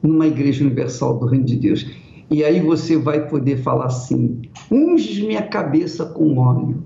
[0.00, 2.03] numa Igreja Universal do Reino de Deus.
[2.30, 6.82] E aí você vai poder falar assim: unge minha cabeça com óleo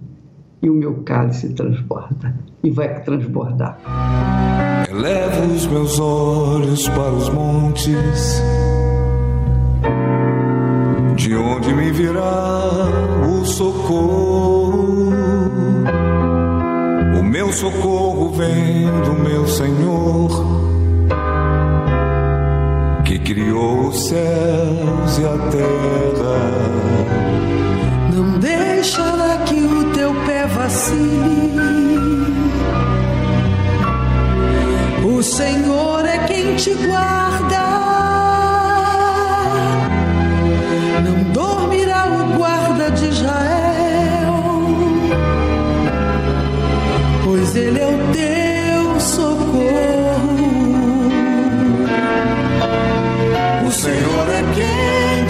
[0.63, 2.35] e o meu cálice transborda.
[2.63, 3.79] E vai transbordar.
[4.91, 8.43] Elevo os meus olhos para os montes,
[11.15, 12.71] de onde me virá
[13.31, 15.13] o socorro.
[17.19, 20.31] O meu socorro vem do meu Senhor,
[23.49, 26.39] criou os céus e a terra.
[28.15, 31.49] Não deixará que o teu pé vacile.
[35.03, 37.48] O Senhor é quem te guarda.